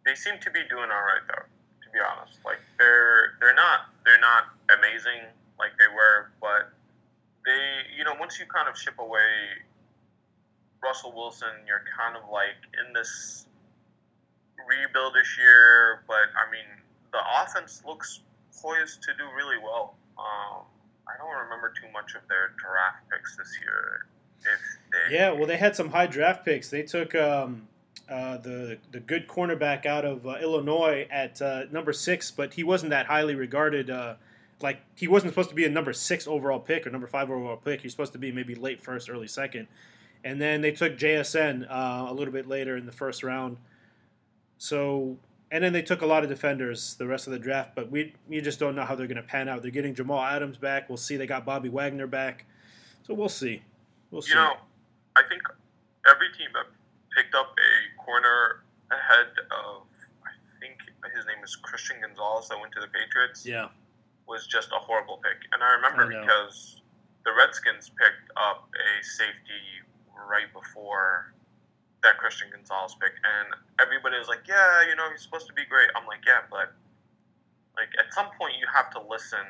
[0.05, 1.43] they seem to be doing all right, though.
[1.43, 5.27] To be honest, like they're they're not they're not amazing
[5.57, 6.73] like they were, but
[7.45, 9.61] they, you know, once you kind of ship away
[10.83, 13.45] Russell Wilson, you're kind of like in this
[14.67, 16.03] rebuild this year.
[16.07, 16.80] But I mean,
[17.11, 18.21] the offense looks
[18.61, 19.95] poised to do really well.
[20.17, 20.63] Um,
[21.07, 24.05] I don't remember too much of their draft picks this year.
[24.91, 26.69] They, yeah, well, they had some high draft picks.
[26.69, 27.67] They took um,
[28.09, 32.63] uh, the the good cornerback out of uh, Illinois at uh, number six, but he
[32.63, 34.15] wasn't that highly regarded uh,
[34.63, 37.57] like he wasn't supposed to be a number six overall pick or number five overall
[37.57, 37.81] pick.
[37.81, 39.67] He's supposed to be maybe late first, early second.
[40.23, 43.57] And then they took JSN uh, a little bit later in the first round.
[44.57, 45.17] So,
[45.51, 48.13] and then they took a lot of defenders the rest of the draft, but we
[48.27, 49.61] we just don't know how they're going to pan out.
[49.61, 50.89] They're getting Jamal Adams back.
[50.89, 51.17] We'll see.
[51.17, 52.45] They got Bobby Wagner back,
[53.05, 53.61] so we'll see.
[54.09, 54.29] We'll see.
[54.29, 54.53] You know,
[55.15, 55.41] I think
[56.09, 56.65] every team that
[57.15, 59.83] picked up a corner ahead of,
[60.23, 60.77] I think
[61.15, 63.45] his name is Christian Gonzalez that went to the Patriots.
[63.45, 63.67] Yeah
[64.31, 65.43] was just a horrible pick.
[65.51, 66.81] And I remember I because
[67.25, 69.83] the Redskins picked up a safety
[70.15, 71.33] right before
[72.03, 75.65] that Christian Gonzalez pick, and everybody was like, "Yeah, you know, he's supposed to be
[75.65, 76.73] great." I'm like, "Yeah, but
[77.77, 79.45] like at some point you have to listen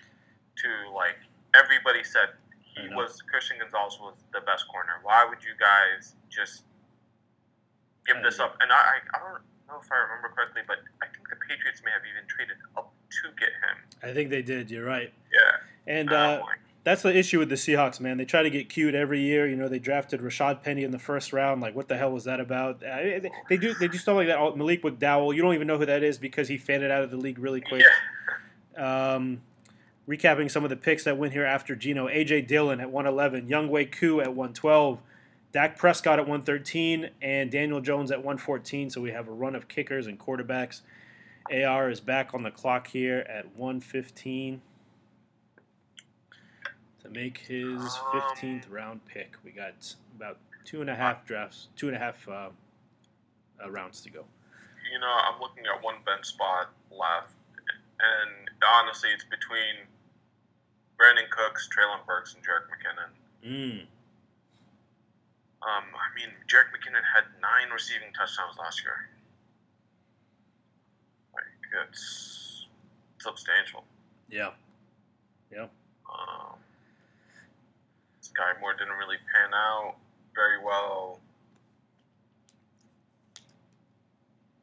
[0.00, 1.18] to like
[1.56, 5.00] everybody said he was Christian Gonzalez was the best corner.
[5.02, 6.64] Why would you guys just
[8.06, 11.28] give this up?" And I, I don't know if I remember correctly, but I think
[11.28, 13.76] the Patriots may have even traded up to get him.
[14.04, 14.70] I think they did.
[14.70, 15.12] You're right.
[15.32, 15.56] Yeah.
[15.86, 16.42] And uh,
[16.86, 18.16] that's the issue with the Seahawks, man.
[18.16, 19.48] They try to get cute every year.
[19.48, 21.60] You know, they drafted Rashaad Penny in the first round.
[21.60, 22.80] Like, what the hell was that about?
[22.80, 24.38] Uh, they, do they do stuff like that.
[24.38, 27.10] Oh, Malik McDowell, you don't even know who that is because he faded out of
[27.10, 27.82] the league really quick.
[28.78, 29.14] Yeah.
[29.14, 29.40] Um,
[30.08, 33.90] recapping some of the picks that went here after Geno: AJ Dillon at 111, Younghoe
[33.90, 35.02] Koo at 112.
[35.50, 38.90] Dak Prescott at 113 and Daniel Jones at 114.
[38.90, 40.82] So we have a run of kickers and quarterbacks.
[41.50, 44.60] AR is back on the clock here at 115
[47.06, 47.80] to make his
[48.12, 49.36] 15th round pick.
[49.44, 52.48] We got about two and a half drafts, two and a half uh,
[53.62, 54.24] uh, rounds to go.
[54.92, 57.34] You know, I'm looking at one bench spot left,
[58.00, 59.86] and honestly, it's between
[60.98, 63.10] Brandin Cooks, Treylon Burks, and Jerick McKinnon.
[63.46, 63.80] Mm.
[65.62, 69.08] Um, I mean, Jerick McKinnon had nine receiving touchdowns last year.
[71.34, 72.66] Like, it's
[73.18, 73.84] substantial.
[74.30, 74.50] Yeah.
[75.52, 75.66] Yeah.
[76.06, 76.58] Um,
[78.36, 79.94] Skyy Moore didn't really pan out
[80.34, 81.20] very well.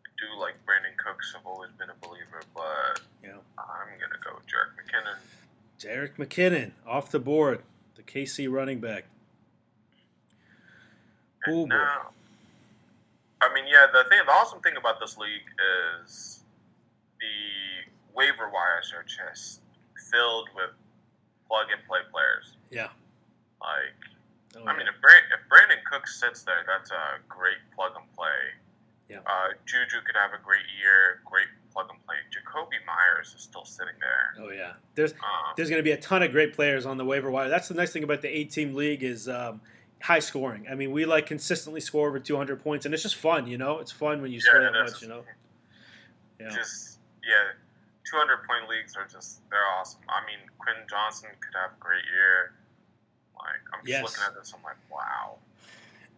[0.05, 1.33] I do like Brandin Cooks.
[1.37, 3.37] I've always been a believer, but yeah.
[3.57, 5.17] I'm gonna go with Jerick McKinnon.
[5.79, 7.63] Jerick McKinnon off the board,
[7.95, 9.05] the KC running back.
[11.47, 12.11] Oh now,
[13.41, 13.87] I mean, yeah.
[13.91, 15.41] The thing, the awesome thing about this league
[16.05, 16.39] is
[17.19, 19.61] the waiver wires are just
[20.11, 20.69] filled with
[21.47, 22.55] plug and play players.
[22.69, 22.89] Yeah.
[23.63, 23.95] Like,
[24.59, 28.05] oh, I mean, if, Brand, if Brandin Cooks sits there, that's a great plug and
[28.13, 28.59] play.
[29.09, 29.19] Yeah.
[29.25, 32.15] Uh, Juju could have a great year, great plug and play.
[32.31, 34.45] Jakobi Meyers is still sitting there.
[34.45, 37.05] Oh yeah, there's um, there's going to be a ton of great players on the
[37.05, 37.49] waiver wire.
[37.49, 39.59] That's the nice thing about the eight team league is um,
[40.01, 40.65] high scoring.
[40.69, 43.47] I mean, we like consistently score over 200 points, and it's just fun.
[43.47, 45.01] You know, it's fun when you yeah, score that much.
[45.01, 45.23] You know.
[46.39, 46.49] Yeah.
[46.49, 47.55] Just yeah,
[48.09, 50.01] 200 point leagues are just they're awesome.
[50.09, 52.53] I mean, Quinn Johnston could have a great year.
[53.43, 54.03] Like I'm just yes.
[54.03, 55.37] looking at this, I'm like, wow.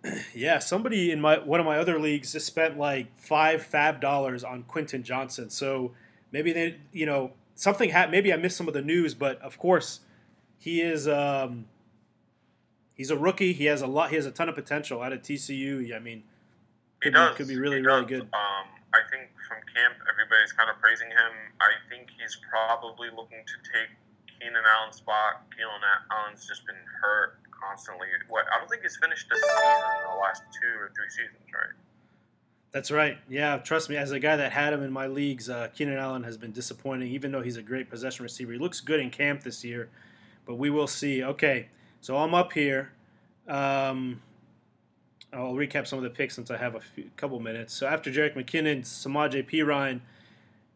[0.35, 4.43] Yeah, somebody in my one of my other leagues just spent like five fab dollars
[4.43, 5.49] on Quentin Johnston.
[5.49, 5.93] So
[6.31, 8.11] maybe they, you know, something happened.
[8.11, 10.01] Maybe I missed some of the news, but of course,
[10.59, 11.07] he is.
[11.07, 11.65] Um,
[12.93, 13.53] he's a rookie.
[13.53, 14.09] He has a lot.
[14.09, 15.95] He has a ton of potential out of TCU.
[15.95, 16.23] I mean,
[17.01, 18.21] could, be, could be really really good.
[18.21, 21.33] Um, I think from camp, everybody's kind of praising him.
[21.59, 23.89] I think he's probably looking to take
[24.39, 25.43] Keenan Allen's spot.
[25.55, 25.81] Keenan
[26.11, 28.07] Allen's just been hurt constantly.
[28.27, 31.47] What I don't think he's finished this season in the last two or three seasons,
[31.53, 31.75] right?
[32.71, 33.17] That's right.
[33.29, 33.95] Yeah, trust me.
[33.95, 37.09] As a guy that had him in my leagues, uh, Keenan Allen has been disappointing.
[37.09, 39.89] Even though he's a great possession receiver, he looks good in camp this year,
[40.45, 41.23] but we will see.
[41.23, 41.67] Okay,
[42.01, 42.91] so I'm up here.
[43.47, 44.21] Um,
[45.31, 47.73] I'll recap some of the picks since I have a few, couple minutes.
[47.73, 50.01] So after Jerick McKinnon, Samaje Perine,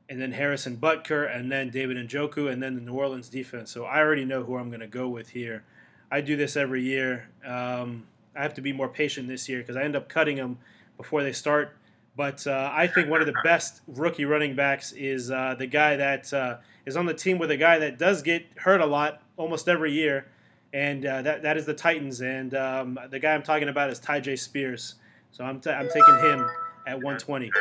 [0.09, 3.71] and then Harrison Butker, and then David Njoku, and then the New Orleans defense.
[3.71, 5.63] So I already know who I'm going to go with here.
[6.11, 7.29] I do this every year.
[7.45, 10.57] Um, I have to be more patient this year because I end up cutting them
[10.97, 11.75] before they start.
[12.17, 15.95] But uh, I think one of the best rookie running backs is uh, the guy
[15.95, 19.21] that uh, is on the team with a guy that does get hurt a lot
[19.37, 20.25] almost every year,
[20.73, 22.21] and uh, that that is the Titans.
[22.21, 24.95] And um, the guy I'm talking about is Tyjae Spears.
[25.31, 26.49] So I'm, t- I'm taking him
[26.87, 27.51] at 120.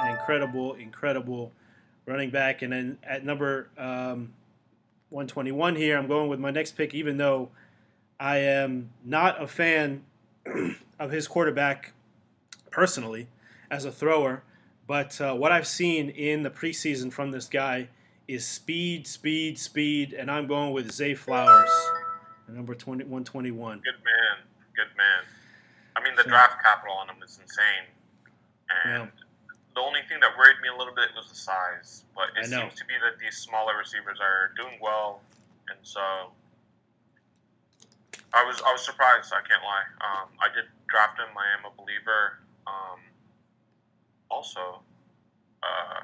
[0.00, 1.52] An incredible, incredible
[2.06, 2.62] running back.
[2.62, 4.32] And then at number um,
[5.10, 7.50] 121 here, I'm going with my next pick, even though
[8.18, 10.04] I am not a fan
[10.98, 11.92] of his quarterback
[12.70, 13.28] personally
[13.70, 14.42] as a thrower,
[14.86, 17.88] but uh, what I've seen in the preseason from this guy
[18.28, 21.70] is speed, speed, speed, and I'm going with Zay Flowers,
[22.48, 23.78] number 20, 121.
[23.78, 24.44] Good man,
[24.76, 25.24] good man.
[25.96, 27.86] I mean, the draft capital on him is insane,
[28.84, 29.21] and yeah.
[29.74, 32.04] The only thing that worried me a little bit was the size.
[32.14, 35.20] But it seems to be that these smaller receivers are doing well,
[35.68, 36.00] and so
[38.34, 39.32] I was I was surprised.
[39.32, 39.88] I can't lie.
[40.00, 41.28] Um, I did draft him.
[41.36, 42.40] I am a believer.
[42.66, 43.00] Um,
[44.30, 44.80] also,
[45.62, 46.00] uh,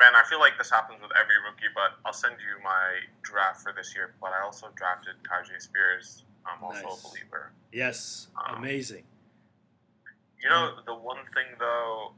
[0.00, 1.72] man, I feel like this happens with every rookie.
[1.74, 4.14] But I'll send you my draft for this year.
[4.20, 6.24] But I also drafted Tyjae Spears.
[6.44, 7.04] I'm also nice.
[7.04, 7.52] a believer.
[7.72, 9.04] Yes, um, amazing.
[10.42, 12.12] You know the one thing though.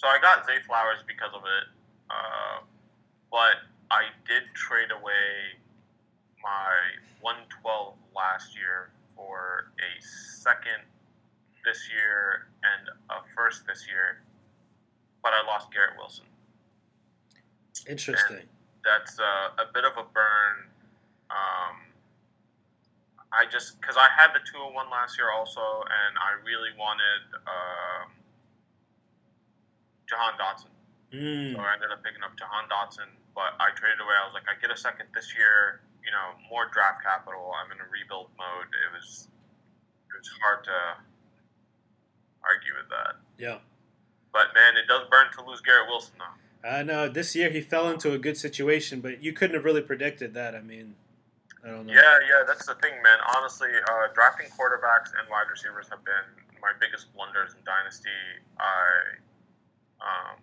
[0.00, 1.66] So I got Zay Flowers because of it,
[2.08, 2.64] uh,
[3.30, 3.60] but
[3.92, 5.60] I did trade away
[6.40, 6.72] my
[7.20, 10.80] 112 last year for a second
[11.68, 14.24] this year and a first this year,
[15.22, 16.24] but I lost Garrett Wilson.
[17.84, 18.40] Interesting.
[18.40, 18.48] And
[18.80, 20.64] that's a, a, bit of a burn.
[21.28, 21.76] Um,
[23.36, 28.16] I just because I had the 201 last year also, and I really wanted um,
[30.10, 30.74] Jahan Dotson.
[31.14, 31.54] Mm.
[31.54, 33.06] So I ended up picking up Jahan Dotson,
[33.38, 34.18] but I traded away.
[34.18, 37.52] I was like, I get a second this year you know more draft capital.
[37.54, 38.68] I'm in a rebuild mode.
[38.72, 39.28] It was
[40.08, 40.78] it was hard to
[42.42, 43.20] argue with that.
[43.38, 43.58] Yeah.
[44.32, 46.36] But man, it does burn to lose Garrett Wilson though.
[46.60, 49.80] I know this year he fell into a good situation, but you couldn't have really
[49.80, 50.54] predicted that.
[50.54, 50.94] I mean,
[51.64, 51.92] I don't know.
[51.92, 53.18] Yeah, yeah, that's the thing, man.
[53.34, 58.12] Honestly, uh, drafting quarterbacks and wide receivers have been my biggest blunders in Dynasty.
[58.58, 59.16] I,
[60.00, 60.36] um,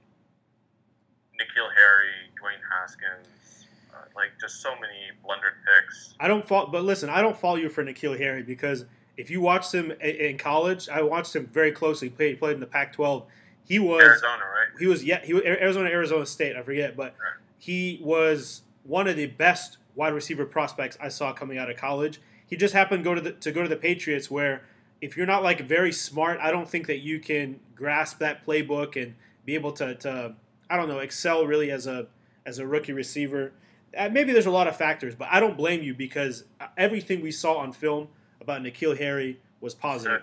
[1.35, 6.15] N'Keal Harry, Dwayne Haskins, uh, like just so many blundered picks.
[6.19, 8.85] I don't fall, but listen, I don't follow you for N'Keal Harry because
[9.17, 12.09] if you watched him in college, I watched him very closely.
[12.09, 13.25] Play, he played in the Pac-12.
[13.65, 14.79] He was Arizona, right?
[14.79, 16.55] He was yeah, he was Arizona, Arizona State.
[16.55, 17.15] I forget, but
[17.57, 22.21] he was one of the best wide receiver prospects I saw coming out of college.
[22.45, 24.61] He just happened to go to the to go to the Patriots, where
[25.01, 29.01] if you're not like very smart, I don't think that you can grasp that playbook
[29.01, 29.15] and
[29.47, 30.35] be able to, to
[30.69, 32.07] I don't know excel really as a
[32.45, 33.53] as a rookie receiver.
[33.97, 36.43] Uh, maybe there's a lot of factors, but I don't blame you because
[36.77, 38.09] everything we saw on film
[38.41, 40.21] about N'Keal Harry was positive.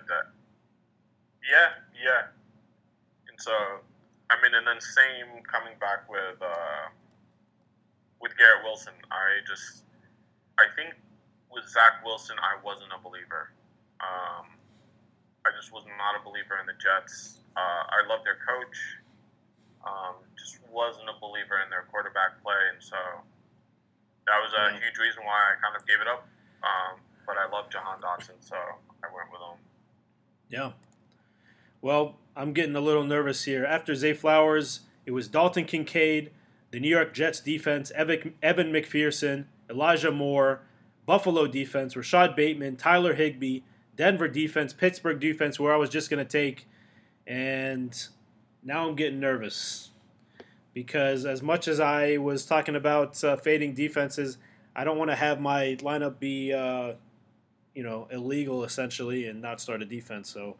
[1.43, 1.71] Yeah,
[2.05, 2.29] yeah.
[3.29, 3.51] And so,
[4.31, 6.93] I mean, and then same coming back with uh,
[8.21, 8.93] with Garrett Wilson.
[9.11, 9.85] I just,
[10.59, 10.95] I think
[11.51, 13.53] with Zach Wilson, I wasn't a believer.
[14.01, 14.53] Um,
[15.47, 17.41] I just was not a believer in the Jets.
[17.57, 18.77] Uh, I love their coach.
[19.85, 22.97] Um, just wasn't a believer in their quarterback play, and so
[24.27, 24.81] that was a yeah.
[24.81, 26.27] huge reason why I kind of gave it up.
[26.65, 29.59] Um, but I love Jahan Dotson, so I went with him.
[30.49, 30.73] Yeah.
[31.81, 33.65] Well, I'm getting a little nervous here.
[33.65, 36.31] After Zay Flowers, it was Dalton Kincaid,
[36.71, 40.63] the New York Jets defense, Evan, Evan McPherson, Elijah Moore,
[41.07, 43.61] Buffalo defense, Rashod Bateman, Tyler Higbee,
[43.97, 46.67] Denver defense, Pittsburgh defense, where I was just going to take.
[47.27, 47.95] And
[48.65, 49.91] now I'm getting nervous
[50.73, 54.39] because as much as I was talking about uh, fading defenses,
[54.75, 56.95] I don't want to have my lineup be, uh,
[57.75, 60.29] you know, illegal essentially and not start a defense.
[60.31, 60.57] So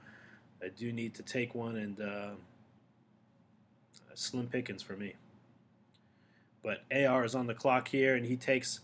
[0.63, 2.31] I do need to take one and uh,
[4.15, 5.15] slim pickings for me.
[6.63, 8.81] But AR is on the clock here, and he takes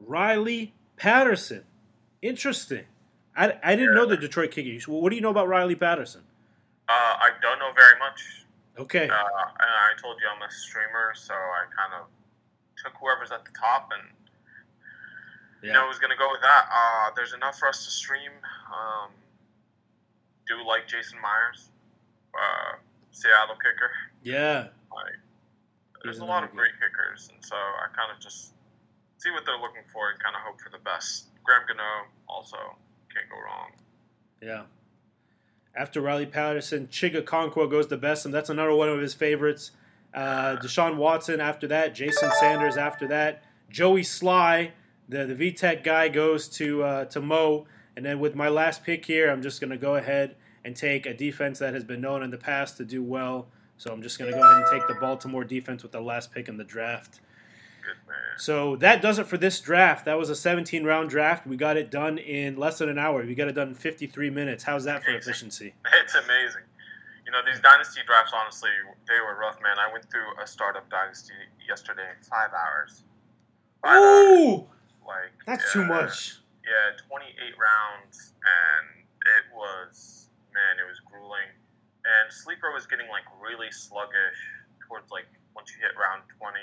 [0.00, 1.62] Riley Patterson.
[2.20, 2.84] Interesting.
[3.36, 4.88] I, I didn't know the Detroit Kickers.
[4.88, 6.22] What do you know about Riley Patterson?
[6.92, 8.44] Uh, I don't know very much.
[8.76, 9.08] Okay.
[9.08, 12.08] Uh, and I told you I'm a streamer, so I kind of
[12.76, 14.04] took whoever's at the top and
[15.62, 15.68] yeah.
[15.68, 16.68] you know was gonna go with that.
[16.68, 18.32] Uh, there's enough for us to stream.
[18.68, 19.10] Um,
[20.48, 21.70] do like Jason Myers,
[22.36, 22.76] uh,
[23.12, 23.90] Seattle kicker.
[24.22, 24.68] Yeah.
[24.92, 25.16] Like,
[26.02, 28.52] there's a lot of great kickers, and so I kind of just
[29.16, 31.32] see what they're looking for and kind of hope for the best.
[31.44, 32.58] Graham Gano also
[33.14, 33.70] can't go wrong.
[34.42, 34.64] Yeah.
[35.74, 38.30] After Riley Patterson, Chig Okonkwo goes to Bessem.
[38.30, 39.70] That's another one of his favorites.
[40.12, 41.94] Uh, Deshaun Watson after that.
[41.94, 43.42] Jason Sanders after that.
[43.70, 44.72] Joey Slye,
[45.08, 47.66] the, the VTech guy, goes to, uh, to Mo.
[47.96, 51.06] And then with my last pick here, I'm just going to go ahead and take
[51.06, 53.46] a defense that has been known in the past to do well.
[53.78, 56.32] So I'm just going to go ahead and take the Baltimore defense with the last
[56.32, 57.20] pick in the draft.
[58.36, 60.04] So that does it for this draft.
[60.04, 61.46] That was a 17 round draft.
[61.46, 63.24] We got it done in less than an hour.
[63.24, 64.64] We got it done in 53 minutes.
[64.64, 65.74] How's that for efficiency?
[66.02, 66.66] It's amazing.
[67.24, 68.70] You know, these dynasty drafts, honestly,
[69.06, 69.78] they were rough, man.
[69.78, 73.04] I went through a startup dynasty yesterday in five hours.
[73.80, 74.66] Five Ooh!
[74.66, 74.66] Hours.
[75.06, 76.42] Like, that's too much.
[76.66, 79.06] Yeah, 28 rounds, and
[79.38, 81.50] it was, man, it was grueling.
[82.02, 84.40] And Sleeper was getting, like, really sluggish
[84.82, 86.58] towards, like, once you hit round 20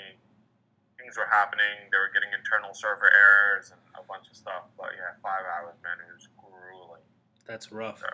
[0.99, 1.89] things were happening.
[1.91, 4.63] They were getting internal server errors and a bunch of stuff.
[4.77, 7.01] But yeah, five hours, man, it was grueling.
[7.47, 7.99] That's rough.
[7.99, 8.07] So.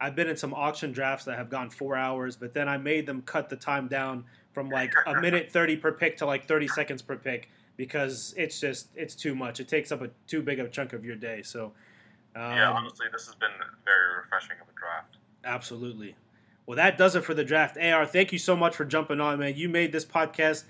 [0.00, 3.06] I've been in some auction drafts that have gone four hours, but then I made
[3.06, 6.68] them cut the time down from like a minute 30 per pick to like 30
[6.68, 9.60] seconds per pick because it's just it's too much.
[9.60, 11.42] It takes up a too big of a chunk of your day.
[11.42, 11.72] So
[12.34, 13.50] um, yeah, honestly, this has been
[13.84, 15.16] very refreshing of a draft.
[15.44, 16.16] Absolutely.
[16.66, 17.76] Well, that does it for the draft.
[17.76, 19.54] AR, thank you so much for jumping on, man.
[19.56, 20.64] You made this podcast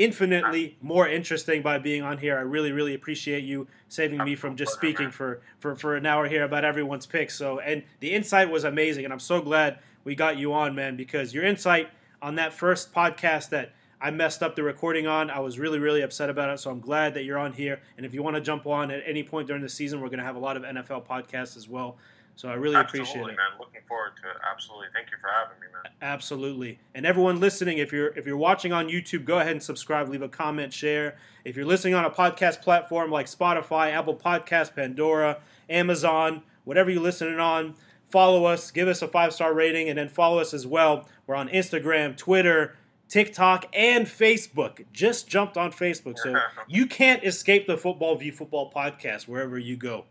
[0.00, 2.38] infinitely more interesting by being on here.
[2.38, 6.26] I really, really appreciate you saving me from just speaking for, for, for an hour
[6.26, 7.36] here about everyone's picks.
[7.36, 10.96] So, and the insight was amazing, and I'm so glad we got you on, man,
[10.96, 11.90] because your insight
[12.22, 16.00] on that first podcast that I messed up the recording on, I was really, really
[16.00, 16.58] upset about it.
[16.60, 17.82] So I'm glad that you're on here.
[17.98, 20.20] And if you want to jump on at any point during the season, we're going
[20.20, 21.98] to have a lot of NFL podcasts as well.
[22.40, 23.36] So I really Absolutely, appreciate it.
[23.36, 23.58] man.
[23.58, 24.36] Looking forward to it.
[24.50, 24.86] Absolutely.
[24.94, 25.92] Thank you for having me, man.
[26.00, 26.78] Absolutely.
[26.94, 30.22] And everyone listening, if you're if you're watching on YouTube, go ahead and subscribe, leave
[30.22, 31.18] a comment, share.
[31.44, 35.36] If you're listening on a podcast platform like Spotify, Apple Podcast, Pandora,
[35.68, 37.74] Amazon, whatever you're listening on,
[38.06, 41.06] follow us, give us a five star rating, and then follow us as well.
[41.26, 42.74] We're on Instagram, Twitter,
[43.10, 44.86] TikTok, and Facebook.
[44.94, 46.34] Just jumped on Facebook, so
[46.68, 50.06] you can't escape the Football View Football podcast wherever you go.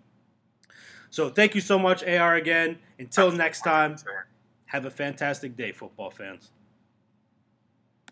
[1.10, 2.78] So thank you so much, AR, again.
[3.00, 3.98] Until next time,
[4.66, 6.52] have a fantastic day, football fans.